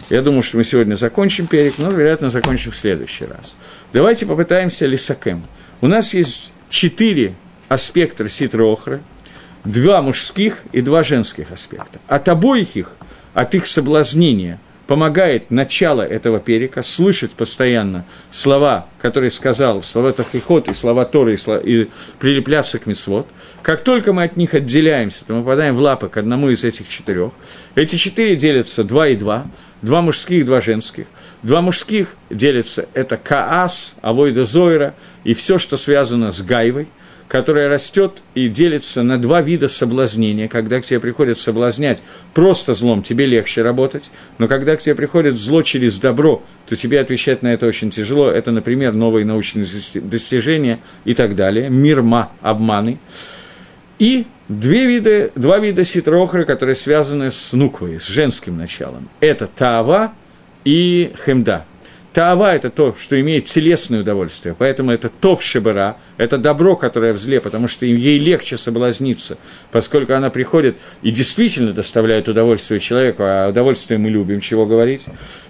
[0.09, 3.55] Я думаю, что мы сегодня закончим перек, но, вероятно, закончим в следующий раз.
[3.91, 5.43] Давайте попытаемся лисакем.
[5.81, 7.35] У нас есть четыре
[7.69, 9.01] аспекта ситрохры,
[9.63, 11.99] два мужских и два женских аспекта.
[12.07, 12.95] От обоих их,
[13.33, 20.73] от их соблазнения, помогает начало этого перека, слышать постоянно слова, которые сказал, слова Тахихот и
[20.73, 21.87] слова Торы, и, слова, и
[22.19, 23.27] прилепляться к Мисвод.
[23.61, 26.87] Как только мы от них отделяемся, то мы попадаем в лапы к одному из этих
[26.87, 27.31] четырех.
[27.73, 29.45] Эти четыре делятся два и два,
[29.81, 31.07] два мужских, два женских.
[31.41, 36.87] Два мужских делятся– это Каас, Авойда Зойра и все, что связано с Гайвой–
[37.27, 40.47] которая растет и делится на два вида соблазнения.
[40.47, 41.99] Когда к тебе приходит соблазнять
[42.33, 44.05] просто злом, тебе легче работать,
[44.37, 48.29] но когда к тебе приходит зло через добро, то тебе отвечать на это очень тяжело.
[48.29, 49.65] Это, например, новые научные
[49.95, 52.99] достижения и так далее, мирма, обманы.
[53.97, 59.09] И две вида, два вида ситрохры, которые связаны с нуквой, с женским началом.
[59.19, 60.13] Это таава
[60.63, 61.65] и хемда–
[62.15, 67.17] Таава– это то, что имеет телесное удовольствие, поэтому это топ шебера, это добро, которое в
[67.17, 69.37] зле, потому что ей легче соблазниться,
[69.71, 75.03] поскольку она приходит и действительно доставляет удовольствие человеку, а удовольствие мы любим, чего говорить.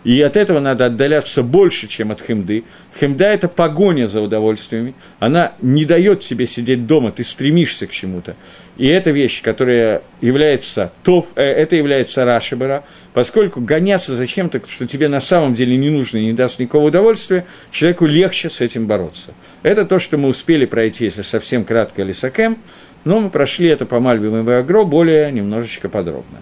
[0.04, 2.64] И от этого надо отдаляться больше, чем от хемды.
[3.00, 8.36] Хемда– это погоня за удовольствиями, она не дает тебе сидеть дома, ты стремишься к чему-то.
[8.78, 14.86] И это вещь, которая является топ, э, это является рашибера, поскольку гоняться за чем-то, что
[14.86, 18.88] тебе на самом деле не нужно и не даст никакого удовольствия, человеку легче с этим
[18.88, 19.34] бороться.
[19.66, 22.58] Это то, что мы успели пройти, если совсем кратко, Лисакем,
[23.04, 26.42] но мы прошли это по Мальбим и Вагро более немножечко подробно.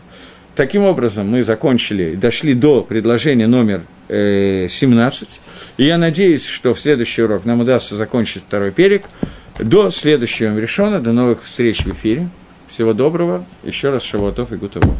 [0.55, 5.27] Таким образом, мы закончили, дошли до предложения номер э, 17,
[5.77, 9.03] и я надеюсь, что в следующий урок нам удастся закончить второй перек–
[9.59, 12.29] до следующего решена, до новых встреч в эфире.
[12.67, 13.45] Всего доброго.
[13.63, 14.95] Еще раз Шавуатов и Гутовых.